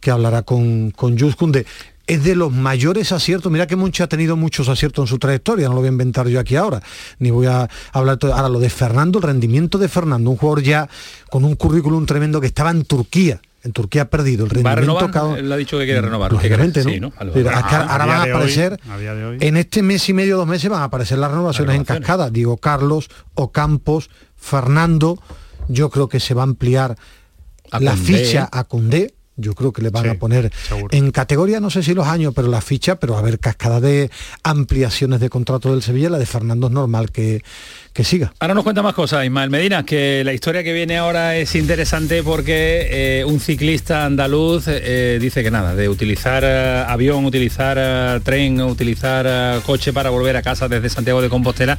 [0.00, 1.66] que hablará con, con Jules Koundé.
[2.08, 5.68] Es de los mayores aciertos, mira que Monchi ha tenido muchos aciertos en su trayectoria,
[5.68, 6.82] no lo voy a inventar yo aquí ahora,
[7.18, 8.34] ni voy a hablar todo.
[8.34, 10.88] Ahora lo de Fernando, el rendimiento de Fernando, un jugador ya
[11.30, 14.74] con un currículum tremendo que estaba en Turquía, en Turquía ha perdido el ¿Va a
[14.76, 15.10] rendimiento renovar?
[15.10, 16.32] cada- Él ha dicho que quiere renovar.
[16.32, 16.90] Lógicamente, ¿no?
[16.90, 20.80] Sí, ahora van a hoy- aparecer, a en este mes y medio, dos meses van
[20.80, 22.06] a aparecer las renovaciones en Renovaciones.
[22.06, 22.30] cascada.
[22.30, 25.18] Digo, Carlos, Ocampos, Fernando,
[25.68, 26.96] yo creo que se va a ampliar
[27.70, 29.12] A la ficha a Condé.
[29.40, 30.88] Yo creo que le van Sí, a poner seguro.
[30.90, 34.10] en categoría, no sé si los años, pero la ficha, pero a ver, cascada de
[34.42, 37.42] ampliaciones de contrato del Sevilla, la de Fernando es normal que,
[37.92, 38.32] que siga.
[38.38, 42.22] Ahora nos cuenta más cosas, Ismael Medina, que la historia que viene ahora es interesante
[42.22, 48.60] porque eh, un ciclista andaluz eh, dice que nada, de utilizar eh, avión, utilizar tren,
[48.60, 51.78] utilizar coche para volver a casa desde Santiago de Compostela,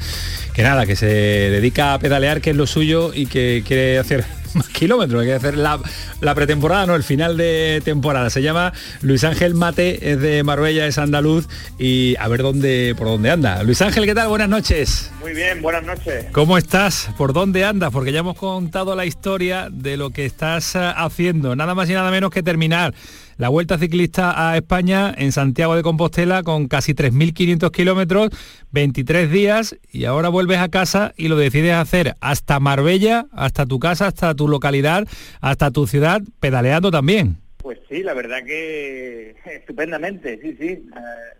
[0.53, 4.25] que nada, que se dedica a pedalear, que es lo suyo y que quiere hacer
[4.53, 5.79] más kilómetros, que quiere hacer la,
[6.21, 8.29] la pretemporada, no, el final de temporada.
[8.29, 11.47] Se llama Luis Ángel Mate, es de Marbella, es andaluz
[11.77, 13.63] y a ver dónde, por dónde anda.
[13.63, 14.27] Luis Ángel, ¿qué tal?
[14.27, 15.11] Buenas noches.
[15.19, 15.98] Muy bien, buenas noches.
[16.31, 17.11] ¿Cómo estás?
[17.17, 17.91] ¿Por dónde andas?
[17.91, 21.55] Porque ya hemos contado la historia de lo que estás eh, haciendo.
[21.55, 22.93] Nada más y nada menos que terminar
[23.37, 28.29] la Vuelta Ciclista a España en Santiago de Compostela con casi 3.500 kilómetros,
[28.71, 33.79] 23 días y ahora vuelves a casa y lo decides hacer hasta Marbella, hasta tu
[33.79, 35.07] casa, hasta tu localidad,
[35.41, 37.37] hasta tu ciudad, pedaleando también.
[37.57, 40.89] Pues sí, la verdad que estupendamente, sí, sí, eh,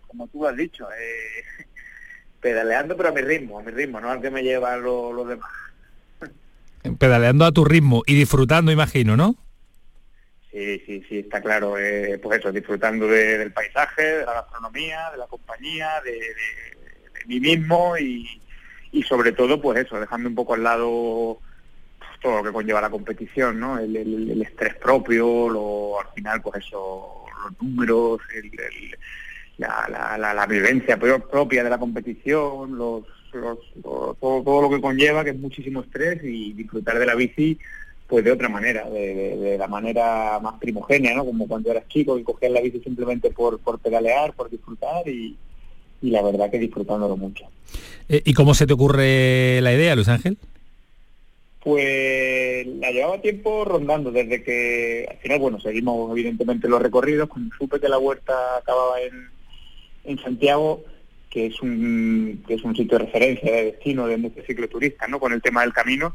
[0.06, 1.44] como tú has dicho, eh,
[2.40, 5.50] pedaleando pero a mi ritmo, a mi ritmo, no al que me llevan los demás.
[6.98, 9.36] Pedaleando a tu ritmo y disfrutando, imagino, ¿no?
[10.50, 11.78] Sí, sí, sí, está claro.
[11.78, 16.20] Eh, pues eso, disfrutando del paisaje, de la gastronomía, de la compañía, de,
[17.26, 18.26] mí mismo y,
[18.90, 21.38] y, sobre todo, pues eso, dejando un poco al lado
[21.98, 23.78] pues, todo lo que conlleva la competición, ¿no?
[23.78, 28.20] El, estrés propio, lo, al final, pues eso, los números,
[29.60, 35.22] la, la, la, vivencia propia de la competición, los, los, todo, todo lo que conlleva,
[35.22, 37.58] que es muchísimo estrés y disfrutar de la bici
[38.06, 41.24] pues de otra manera, de, la manera más primogénea, ¿no?
[41.24, 45.36] Como cuando eras chico y cogías la bici simplemente por, por pedalear, por disfrutar y,
[46.02, 47.44] la verdad que disfrutándolo mucho.
[48.08, 50.38] Eh, ¿Y cómo se te ocurre la idea, Luis Ángel?
[51.62, 57.54] Pues la llevaba tiempo rondando desde que al final, bueno, seguimos evidentemente los recorridos, cuando
[57.56, 59.28] supe que la huerta acababa en,
[60.04, 60.82] en Santiago,
[61.28, 65.20] que es un que es un sitio de referencia, de destino de muchos cicloturistas, ¿no?
[65.20, 66.14] Con el tema del camino,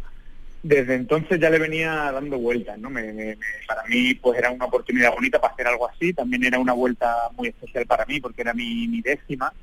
[0.65, 2.89] desde entonces ya le venía dando vueltas, ¿no?
[3.67, 7.29] para mí pues era una oportunidad bonita para hacer algo así, también era una vuelta
[7.38, 9.53] muy especial para mí porque era mi, décima,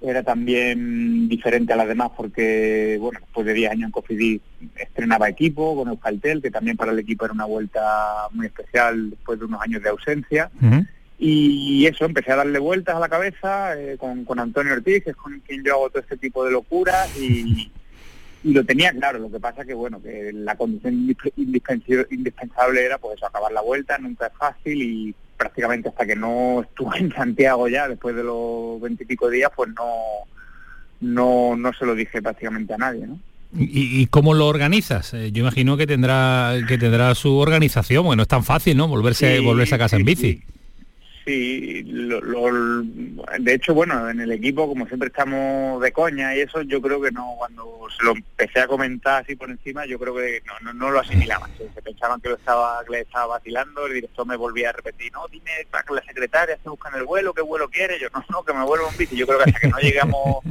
[0.00, 4.40] era también diferente a las demás porque, bueno, después de 10 años en Cofidis
[4.76, 9.38] estrenaba equipo con Euskaltel, que también para el equipo era una vuelta muy especial después
[9.38, 10.50] de unos años de ausencia.
[11.26, 15.10] Y eso, empecé a darle vueltas a la cabeza eh, con, con Antonio Ortiz, que
[15.10, 17.70] es con quien yo hago todo este tipo de locuras y
[18.44, 23.22] y lo tenía claro, lo que pasa que bueno, que la condición indispensable era pues
[23.22, 27.88] acabar la vuelta, nunca es fácil y prácticamente hasta que no estuve en Santiago ya,
[27.88, 29.88] después de los veintipico días, pues no,
[31.00, 33.18] no, no se lo dije prácticamente a nadie, ¿no?
[33.56, 35.14] ¿Y, cómo lo organizas?
[35.14, 38.88] Eh, yo imagino que tendrá que tendrá su organización, bueno, es tan fácil, ¿no?
[38.88, 40.32] Volverse, volverse a casa en bici.
[40.32, 40.42] Sí,
[41.26, 42.82] lo,
[43.38, 47.00] de hecho, bueno, en el equipo, como siempre estamos de coña y eso, yo creo
[47.00, 50.72] que no, cuando se lo empecé a comentar así por encima, yo creo que no,
[50.74, 51.50] no, lo asimilaban.
[51.56, 55.12] Se, pensaban que lo estaba que le estaba vacilando, el director me volvía a repetir,
[55.12, 58.08] no, dime para que la secretaria se busca en el vuelo, qué vuelo quiere, yo
[58.12, 59.16] no, no, que me vuelva un bici.
[59.16, 60.44] Yo creo que hasta que no llegamos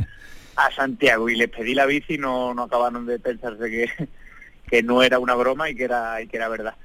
[0.55, 4.09] a Santiago y les pedí la bici, no, no acabaron de pensarse que,
[4.67, 6.75] que no era una broma y que era, y que era verdad.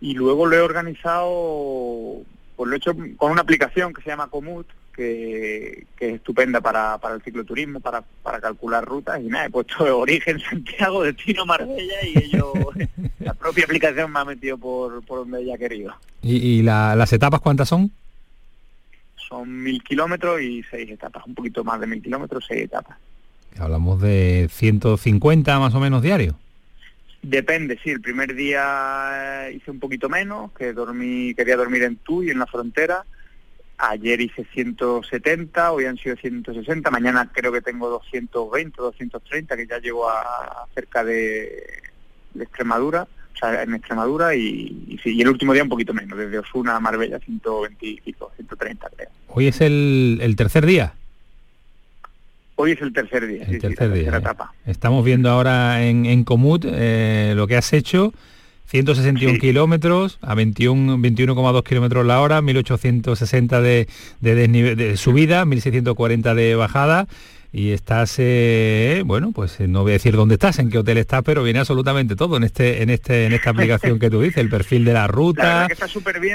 [0.00, 2.22] Y luego lo he organizado
[2.60, 6.98] pues lo he hecho con una aplicación que se llama Comut, que, es estupenda para,
[6.98, 12.04] para el cicloturismo, para, para calcular rutas, y nada, he puesto origen Santiago, destino Marbella,
[12.04, 12.52] y ello,
[13.20, 15.94] la propia aplicación me ha metido por, por donde ella ha querido.
[16.20, 17.90] ¿Y, las etapas cuántas son?
[19.16, 22.98] Son mil kilómetros y seis etapas, un poquito más de mil kilómetros, seis etapas.
[23.58, 26.34] Hablamos de 150 más o menos diarios.
[27.22, 32.30] Depende, sí, el primer día hice un poquito menos, que dormí, quería dormir en Tuy,
[32.30, 33.04] en la frontera.
[33.76, 39.78] Ayer hice 170, hoy han sido 160, mañana creo que tengo 220, 230, que ya
[39.78, 41.82] llego a, cerca de,
[42.38, 43.02] Extremadura,
[43.34, 46.76] o sea, en Extremadura, y, sí, y el último día un poquito menos, desde Osuna
[46.76, 49.08] a Marbella 120 y 130 creo.
[49.28, 50.94] Hoy es el tercer día.
[52.62, 54.52] Hoy es el tercer día, el tercer día, etapa.
[54.66, 58.12] Estamos viendo ahora en, en Comut eh, lo que has hecho.
[58.66, 63.88] 161 kilómetros a 21 21,2 kilómetros la hora, 1860 de,
[64.20, 64.46] de,
[64.76, 67.08] de, subida, 1640 de bajada
[67.52, 70.98] y estás, eh, bueno, pues eh, no voy a decir dónde estás, en qué hotel
[70.98, 74.38] estás, pero viene absolutamente todo en este, en este, en esta aplicación que tú dices,
[74.38, 75.66] el perfil de la ruta,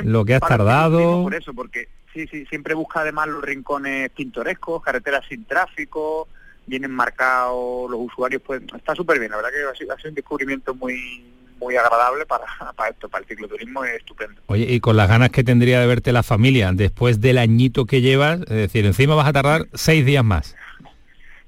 [0.04, 1.24] lo que has tardado.
[1.24, 6.28] Por eso, porque sí, sí, siempre busca además los rincones pintorescos, carreteras sin tráfico,
[6.66, 10.76] vienen marcados los usuarios, pues está súper bien, la verdad que ha sido, un descubrimiento
[10.76, 11.24] muy
[11.58, 12.44] muy agradable para,
[12.76, 14.42] para esto, para el cicloturismo es estupendo.
[14.48, 18.02] Oye, y con las ganas que tendría de verte la familia después del añito que
[18.02, 20.54] llevas, es decir, encima vas a tardar seis días más.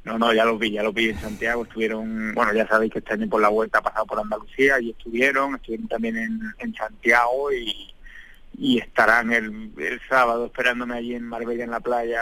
[0.07, 2.99] No, no, ya lo vi, ya lo vi en Santiago, estuvieron, bueno, ya sabéis que
[2.99, 6.73] este año por la vuelta ha pasado por Andalucía y estuvieron, estuvieron también en, en
[6.73, 7.93] Santiago y,
[8.57, 12.21] y estarán el, el, sábado esperándome allí en Marbella en la playa,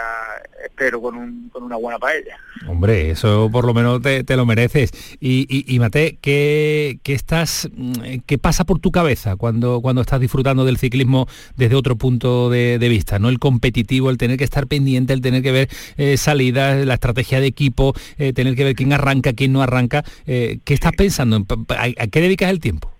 [0.62, 2.36] espero con, un, con una buena paella.
[2.68, 4.90] Hombre, eso por lo menos te, lo mereces.
[5.18, 10.02] Y, y, y Mate, ¿qué, ¿qué, estás, mm, ¿qué pasa por tu cabeza cuando, cuando
[10.02, 11.26] estás disfrutando del ciclismo
[11.56, 13.18] desde otro punto de, vista?
[13.18, 13.30] ¿no?
[13.30, 17.40] El competitivo, el tener que estar pendiente, el tener que ver eh, salidas, la estrategia
[17.40, 20.04] de equipo, eh, tener que ver quién arranca, quién no arranca.
[20.26, 21.46] Eh, ¿Qué estás pensando?
[21.68, 22.95] ¿A qué dedicas el tiempo?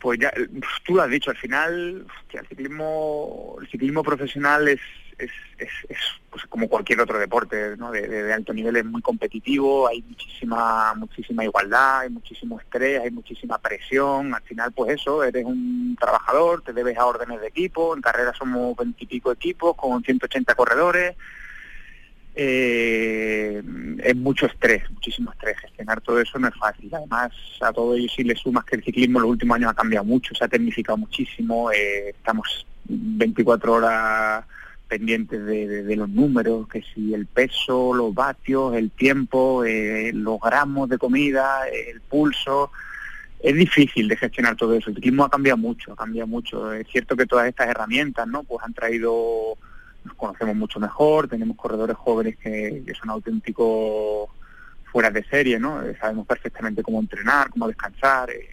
[0.00, 0.32] Pues ya,
[0.84, 4.80] tú lo has dicho, al final, hostia, el ciclismo, el ciclismo profesional es,
[5.18, 5.98] es, es, es,
[6.30, 7.90] pues, como cualquier otro deporte ¿no?
[7.92, 13.00] de, de- de alto nivel, es muy competitivo, hay muchísima, muchísima igualdad, hay muchísimo estrés,
[13.02, 17.48] hay muchísima presión, al final pues eso, eres un trabajador, te debes a órdenes de
[17.48, 21.14] equipo, en carrera somos veintipico equipos con 180 corredores,
[22.42, 23.62] eh,
[24.02, 25.58] es mucho estrés, muchísimo estrés.
[25.60, 26.88] Gestionar todo eso no es fácil.
[26.94, 29.74] Además, a todo ello si le sumas que el ciclismo en los últimos años ha
[29.74, 34.44] cambiado mucho, se ha tecnificado muchísimo, eh, estamos 24 horas
[34.88, 40.40] pendientes de, de- los números, que si el peso, los vatios, el tiempo, eh, los
[40.40, 42.72] gramos de comida, el pulso.
[43.42, 44.90] Es difícil de gestionar todo eso.
[44.90, 46.72] El ciclismo ha cambiado mucho, ha cambiado mucho.
[46.72, 48.42] Es cierto que todas estas herramientas, ¿no?
[48.42, 49.56] Pues han traído
[50.04, 54.28] nos conocemos mucho mejor, tenemos corredores jóvenes que, que son auténticos
[54.90, 55.82] fuera de serie, ¿no?
[55.82, 58.48] Eh, Sabemos perfectamente cómo entrenar, cómo descansar, eh,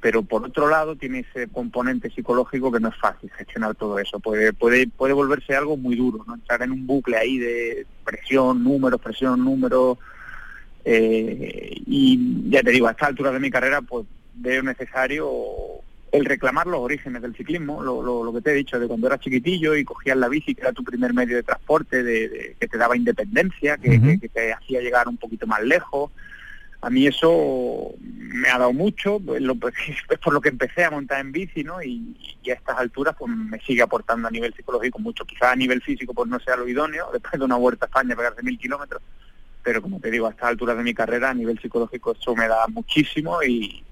[0.00, 4.20] pero por otro lado tiene ese componente psicológico que no es fácil gestionar todo eso.
[4.20, 6.34] Puede, puede, puede volverse algo muy duro, ¿no?
[6.34, 9.98] Entrar en un bucle ahí de presión, números, presión, números.
[10.84, 15.28] eh, y ya te digo, a esta altura de mi carrera, pues veo necesario
[16.16, 19.06] el reclamar los orígenes del ciclismo, lo, lo- lo que te he dicho, de cuando
[19.06, 22.56] eras chiquitillo y cogías la bici, que era tu primer medio de transporte, de, de-
[22.58, 26.10] que te daba independencia, que, que- que te hacía llegar un poquito más lejos.
[26.82, 29.54] A mí eso me ha dado mucho, pues, lo-
[30.10, 31.82] es por lo que empecé a montar en bici, ¿no?
[31.82, 35.24] Y, y a estas alturas pues me sigue aportando a nivel psicológico mucho.
[35.24, 38.14] Quizás a nivel físico pues no sea lo idóneo, después de una vuelta a España
[38.14, 39.02] pegarse mil kilómetros,
[39.62, 42.46] pero como te digo, a estas alturas de mi carrera a nivel psicológico eso me
[42.46, 43.82] da muchísimo y,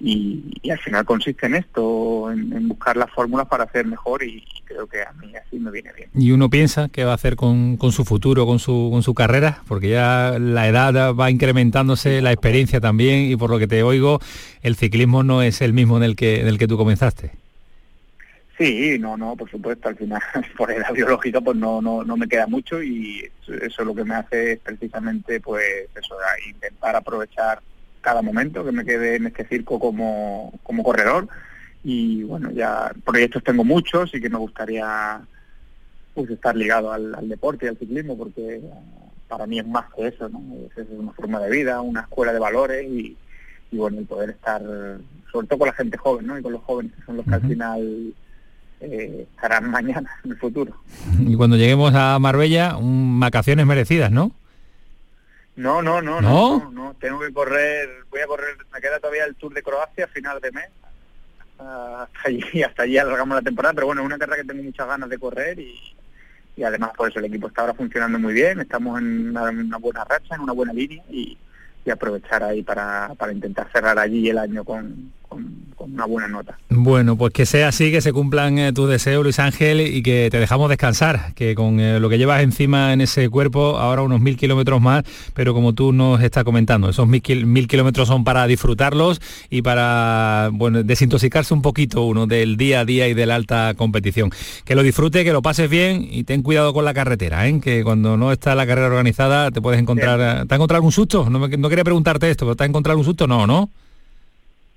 [0.00, 4.22] y, y al final consiste en esto, en, en buscar las fórmulas para hacer mejor
[4.22, 6.08] y creo que a mí así me viene bien.
[6.14, 9.14] Y uno piensa qué va a hacer con, con su futuro, con su, con su
[9.14, 13.82] carrera, porque ya la edad va incrementándose, la experiencia también, y por lo que te
[13.82, 14.20] oigo,
[14.62, 17.32] el ciclismo no es el mismo en el que, en el que tú comenzaste.
[18.56, 20.20] Sí, no, no, por supuesto, al final
[20.56, 24.04] por edad biológica pues no, no, no me queda mucho y eso, eso lo que
[24.04, 26.14] me hace es precisamente pues eso,
[26.46, 27.60] intentar aprovechar
[28.00, 31.28] cada momento que me quede en este circo como, como corredor
[31.82, 35.20] y bueno, ya proyectos tengo muchos y que me gustaría
[36.14, 38.60] pues estar ligado al, al deporte y al ciclismo porque
[39.28, 40.42] para mí es más que eso, ¿no?
[40.66, 43.16] Es, es una forma de vida, una escuela de valores y,
[43.70, 44.62] y bueno, el poder estar
[45.30, 46.38] sobre todo con la gente joven, ¿no?
[46.38, 48.14] Y con los jóvenes que son los que al final
[48.80, 50.74] eh, estarán mañana en el futuro.
[51.20, 54.32] Y cuando lleguemos a Marbella, un, vacaciones merecidas, ¿no?
[55.60, 56.58] No, no, no, ¿No?
[56.58, 60.06] no, no, tengo que correr, voy a correr, me queda todavía el Tour de Croacia
[60.06, 60.68] a final de mes.
[61.58, 64.62] Ah, Hasta allí, hasta allí alargamos la temporada, pero bueno, es una carrera que tengo
[64.62, 65.78] muchas ganas de correr y,
[66.56, 69.58] y además por eso el equipo está ahora funcionando muy bien, estamos en una, en
[69.66, 71.36] una buena racha, en una buena línea y,
[71.84, 76.28] y aprovechar ahí para, para intentar cerrar allí el año con, con- con una buena
[76.28, 76.58] nota.
[76.68, 80.28] Bueno, pues que sea así, que se cumplan eh, tus deseos, Luis Ángel, y que
[80.30, 84.20] te dejamos descansar, que con eh, lo que llevas encima en ese cuerpo, ahora unos
[84.20, 88.24] mil kilómetros más, pero como tú nos estás comentando, esos mil, kil- mil kilómetros son
[88.24, 93.24] para disfrutarlos y para bueno, desintoxicarse un poquito uno del día a día y de
[93.24, 94.30] la alta competición.
[94.66, 97.58] Que lo disfrute, que lo pases bien y ten cuidado con la carretera, ¿eh?
[97.60, 100.20] que cuando no está la carrera organizada te puedes encontrar...
[100.20, 101.30] eh, ¿Te has encontrado algún susto?
[101.30, 103.26] No, me- no quería preguntarte esto, pero ¿te has encontrado algún susto?
[103.26, 103.70] No, ¿no?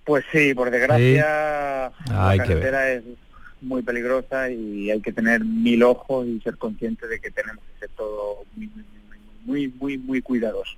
[0.05, 3.03] Pues sí, por desgracia la carretera es
[3.61, 7.79] muy peligrosa y hay que tener mil ojos y ser consciente de que tenemos que
[7.79, 8.69] ser todo muy,
[9.45, 10.77] muy, muy, muy cuidadosos.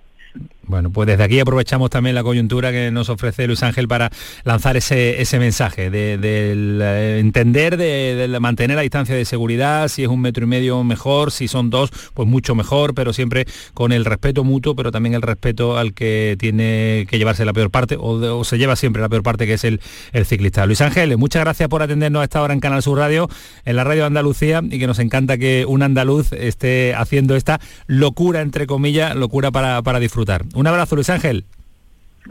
[0.68, 4.10] Bueno, pues desde aquí aprovechamos también la coyuntura que nos ofrece Luis Ángel para
[4.46, 10.10] lanzar ese, ese mensaje de- eh, entender, de, mantener la distancia de seguridad, si es
[10.10, 14.06] un metro y medio mejor, si son dos, pues mucho mejor, pero siempre con el
[14.06, 18.44] respeto mutuo, pero también el respeto al que tiene que llevarse la peor parte, o
[18.44, 19.80] se lleva siempre la peor parte, que es el,
[20.14, 20.66] el ciclista.
[20.66, 23.30] Luis Ángel, muchas gracias por atendernos a esta hora en Canal Sur Radio,
[23.66, 27.60] en la radio de Andalucía, y que nos encanta que un andaluz esté haciendo esta
[27.86, 30.25] locura, entre comillas, locura para, para disfrutar.
[30.54, 31.46] Un abrazo, Luis Ángel.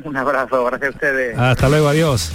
[0.03, 1.39] Un abrazo, gracias a ustedes.
[1.39, 2.33] Hasta luego, adiós.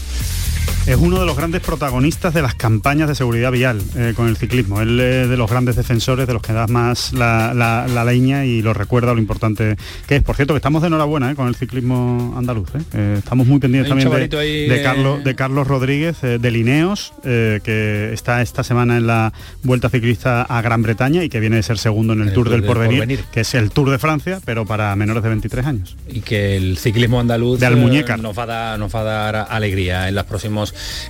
[0.88, 4.38] Es uno de los grandes protagonistas de las campañas de seguridad vial eh, con el
[4.38, 4.82] ciclismo.
[4.82, 8.45] Él es de los grandes defensores, de los que da más la, la- la leña
[8.45, 9.76] y lo recuerda lo importante
[10.07, 10.24] que es.
[10.24, 12.70] Por cierto, que estamos de enhorabuena eh, con el ciclismo andaluz.
[12.93, 13.15] eh.
[13.20, 17.13] Estamos muy pendientes Hay también de, chavalito ahí, de Carlos, de Carlos Rodríguez, de Lineos,
[17.24, 19.32] que está esta semana en la
[19.63, 22.63] Vuelta Ciclista a Gran Bretaña y que viene de ser segundo en el, Tour, del,
[22.63, 25.95] Porvenir, que es el Tour de Francia, pero para menores de 23 años.
[26.09, 28.20] y que el ciclismo andaluz De Almuñécar.
[28.20, 30.26] nos va a dar nos va a dar alegría en los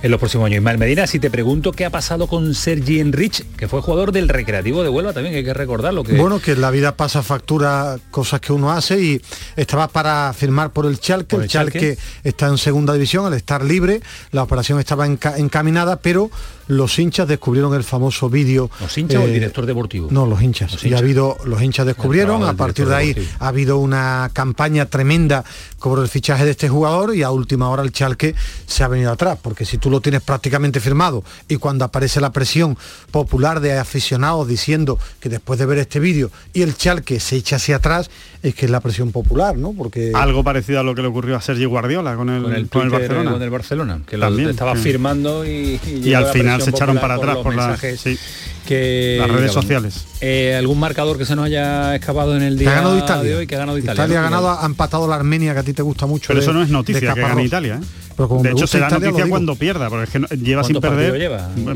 [0.02, 0.58] en los próximos años.
[0.58, 4.28] Ismael Medina, si te pregunto qué ha pasado con Sergi Enrich, que fue jugador del
[4.28, 6.04] Recreativo de Huelva también, hay que recordarlo.
[6.04, 6.14] Que...
[6.14, 9.22] Bueno, que la vida pasa factura cosas que uno hace y
[9.56, 13.34] estaba para firmar por el Chalque, Por el, el Chalque, está en segunda división, al
[13.34, 14.00] estar libre,
[14.32, 16.30] la operación estaba enca- encaminada, pero
[16.68, 18.70] los hinchas descubrieron el famoso vídeo.
[18.80, 20.08] ¿Los hinchas o el eh, director deportivo?
[20.10, 20.72] No, los hinchas.
[20.72, 23.36] Los Y ha habido, los hinchas descubrieron, a partir de ahí deportivo.
[23.40, 25.44] ha habido una campaña tremenda
[25.82, 28.34] sobre el fichaje de este jugador y a última hora el Chalque
[28.66, 32.32] se ha venido atrás, porque si tú lo tienes prácticamente firmado y cuando aparece la
[32.32, 32.76] presión
[33.10, 37.56] popular de aficionados diciendo que después de ver este vídeo y el Chalque se echa
[37.56, 38.10] hacia atrás,
[38.42, 39.72] es que es la presión popular, ¿no?
[39.76, 42.68] Porque Algo parecido a lo que le ocurrió a Sergi Guardiola con el, con el,
[42.68, 43.30] con el Twitter, Barcelona.
[43.32, 44.82] con el Barcelona, que lo También, estaba sí.
[44.82, 48.18] firmando y, Y al final se echaron para atrás los por la- mensajes sí.
[48.66, 50.06] que Las redes sociales.
[50.20, 53.22] Eh, ¿Algún marcador que se nos haya escapado en el que día ha ganado Italia.
[53.30, 53.46] de hoy?
[53.46, 53.94] Que ha ganado Italia.
[54.04, 56.28] Italia ha ganado, ha empatado la Armenia, que a ti te gusta mucho.
[56.28, 57.44] Pero de- eso no es noticia que Caparrós.
[57.44, 57.86] Italia, ¿eh?
[58.20, 60.62] Pero como de me hecho, gusta será Italia, noticia cuando pierda, porque es que lleva
[60.62, 61.10] sin ¿Cuántos perder.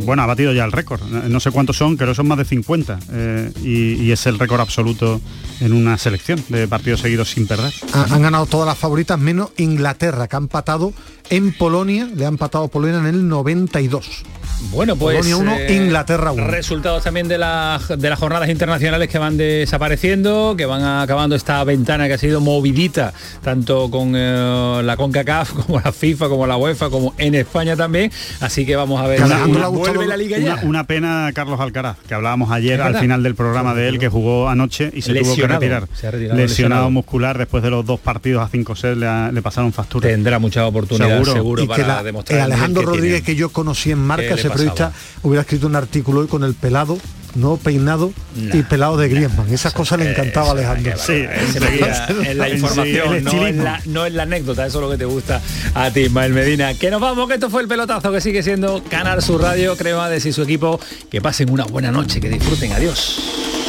[0.04, 1.00] Bueno, ha batido ya el récord.
[1.02, 2.98] No sé cuántos son, pero son más de 50.
[3.12, 5.20] eh, y, y es el récord absoluto
[5.60, 7.72] en una selección de partidos seguidos sin perder.
[7.94, 10.92] Ha- han ganado todas las favoritas menos Inglaterra, que ha empatado
[11.30, 14.06] en Polonia, le ha empatado a Polonia en el 92.
[14.70, 16.46] Bueno, pues Polonia 1, eh, Inglaterra 1.
[16.48, 21.62] Resultados también de, la- de las jornadas internacionales que van desapareciendo, que van acabando esta
[21.64, 26.56] ventana que ha sido movidita, tanto con eh, la CONCACAF, como la FIFA, como la
[26.56, 28.10] UEFA, como en España también.
[28.40, 30.54] Así que vamos a ver Cada si gustado vuelve la liga ya.
[30.54, 34.08] Una, una pena Carlos Alcaraz, que hablábamos ayer al final del programa de él, que
[34.08, 35.88] jugó anoche y se tuvo que Lesionado, retirar.
[35.94, 36.90] se ha retirado lesionado, lesionado.
[36.90, 40.08] muscular después de los dos partidos a 5 sets le, ha- le pasaron factura.
[40.08, 43.26] Tendrá mucha oportunidad, seguro, y que para la- demostrar el nivel Alejandro que Rodríguez tiene.
[43.26, 44.92] que yo conocí en ¿Qué marca, ese periodista,
[45.22, 46.98] hubiera escrito un artículo hoy con el pelado,
[47.34, 49.52] no peinado y pelado de Griezmann.
[49.52, 50.96] Esas cosas le encantaba a Alejandro.
[50.98, 54.98] Seguía en la información, no en la, no en la anécdota, eso es lo que
[54.98, 55.40] te gusta
[55.74, 56.74] a ti, Ismael Medina.
[56.74, 60.08] Que nos vamos, que esto fue el pelotazo que sigue siendo Canal Sur Radio, Crema
[60.08, 60.80] de y su equipo.
[61.10, 63.63] Que pasen una buena noche, que disfruten, adiós.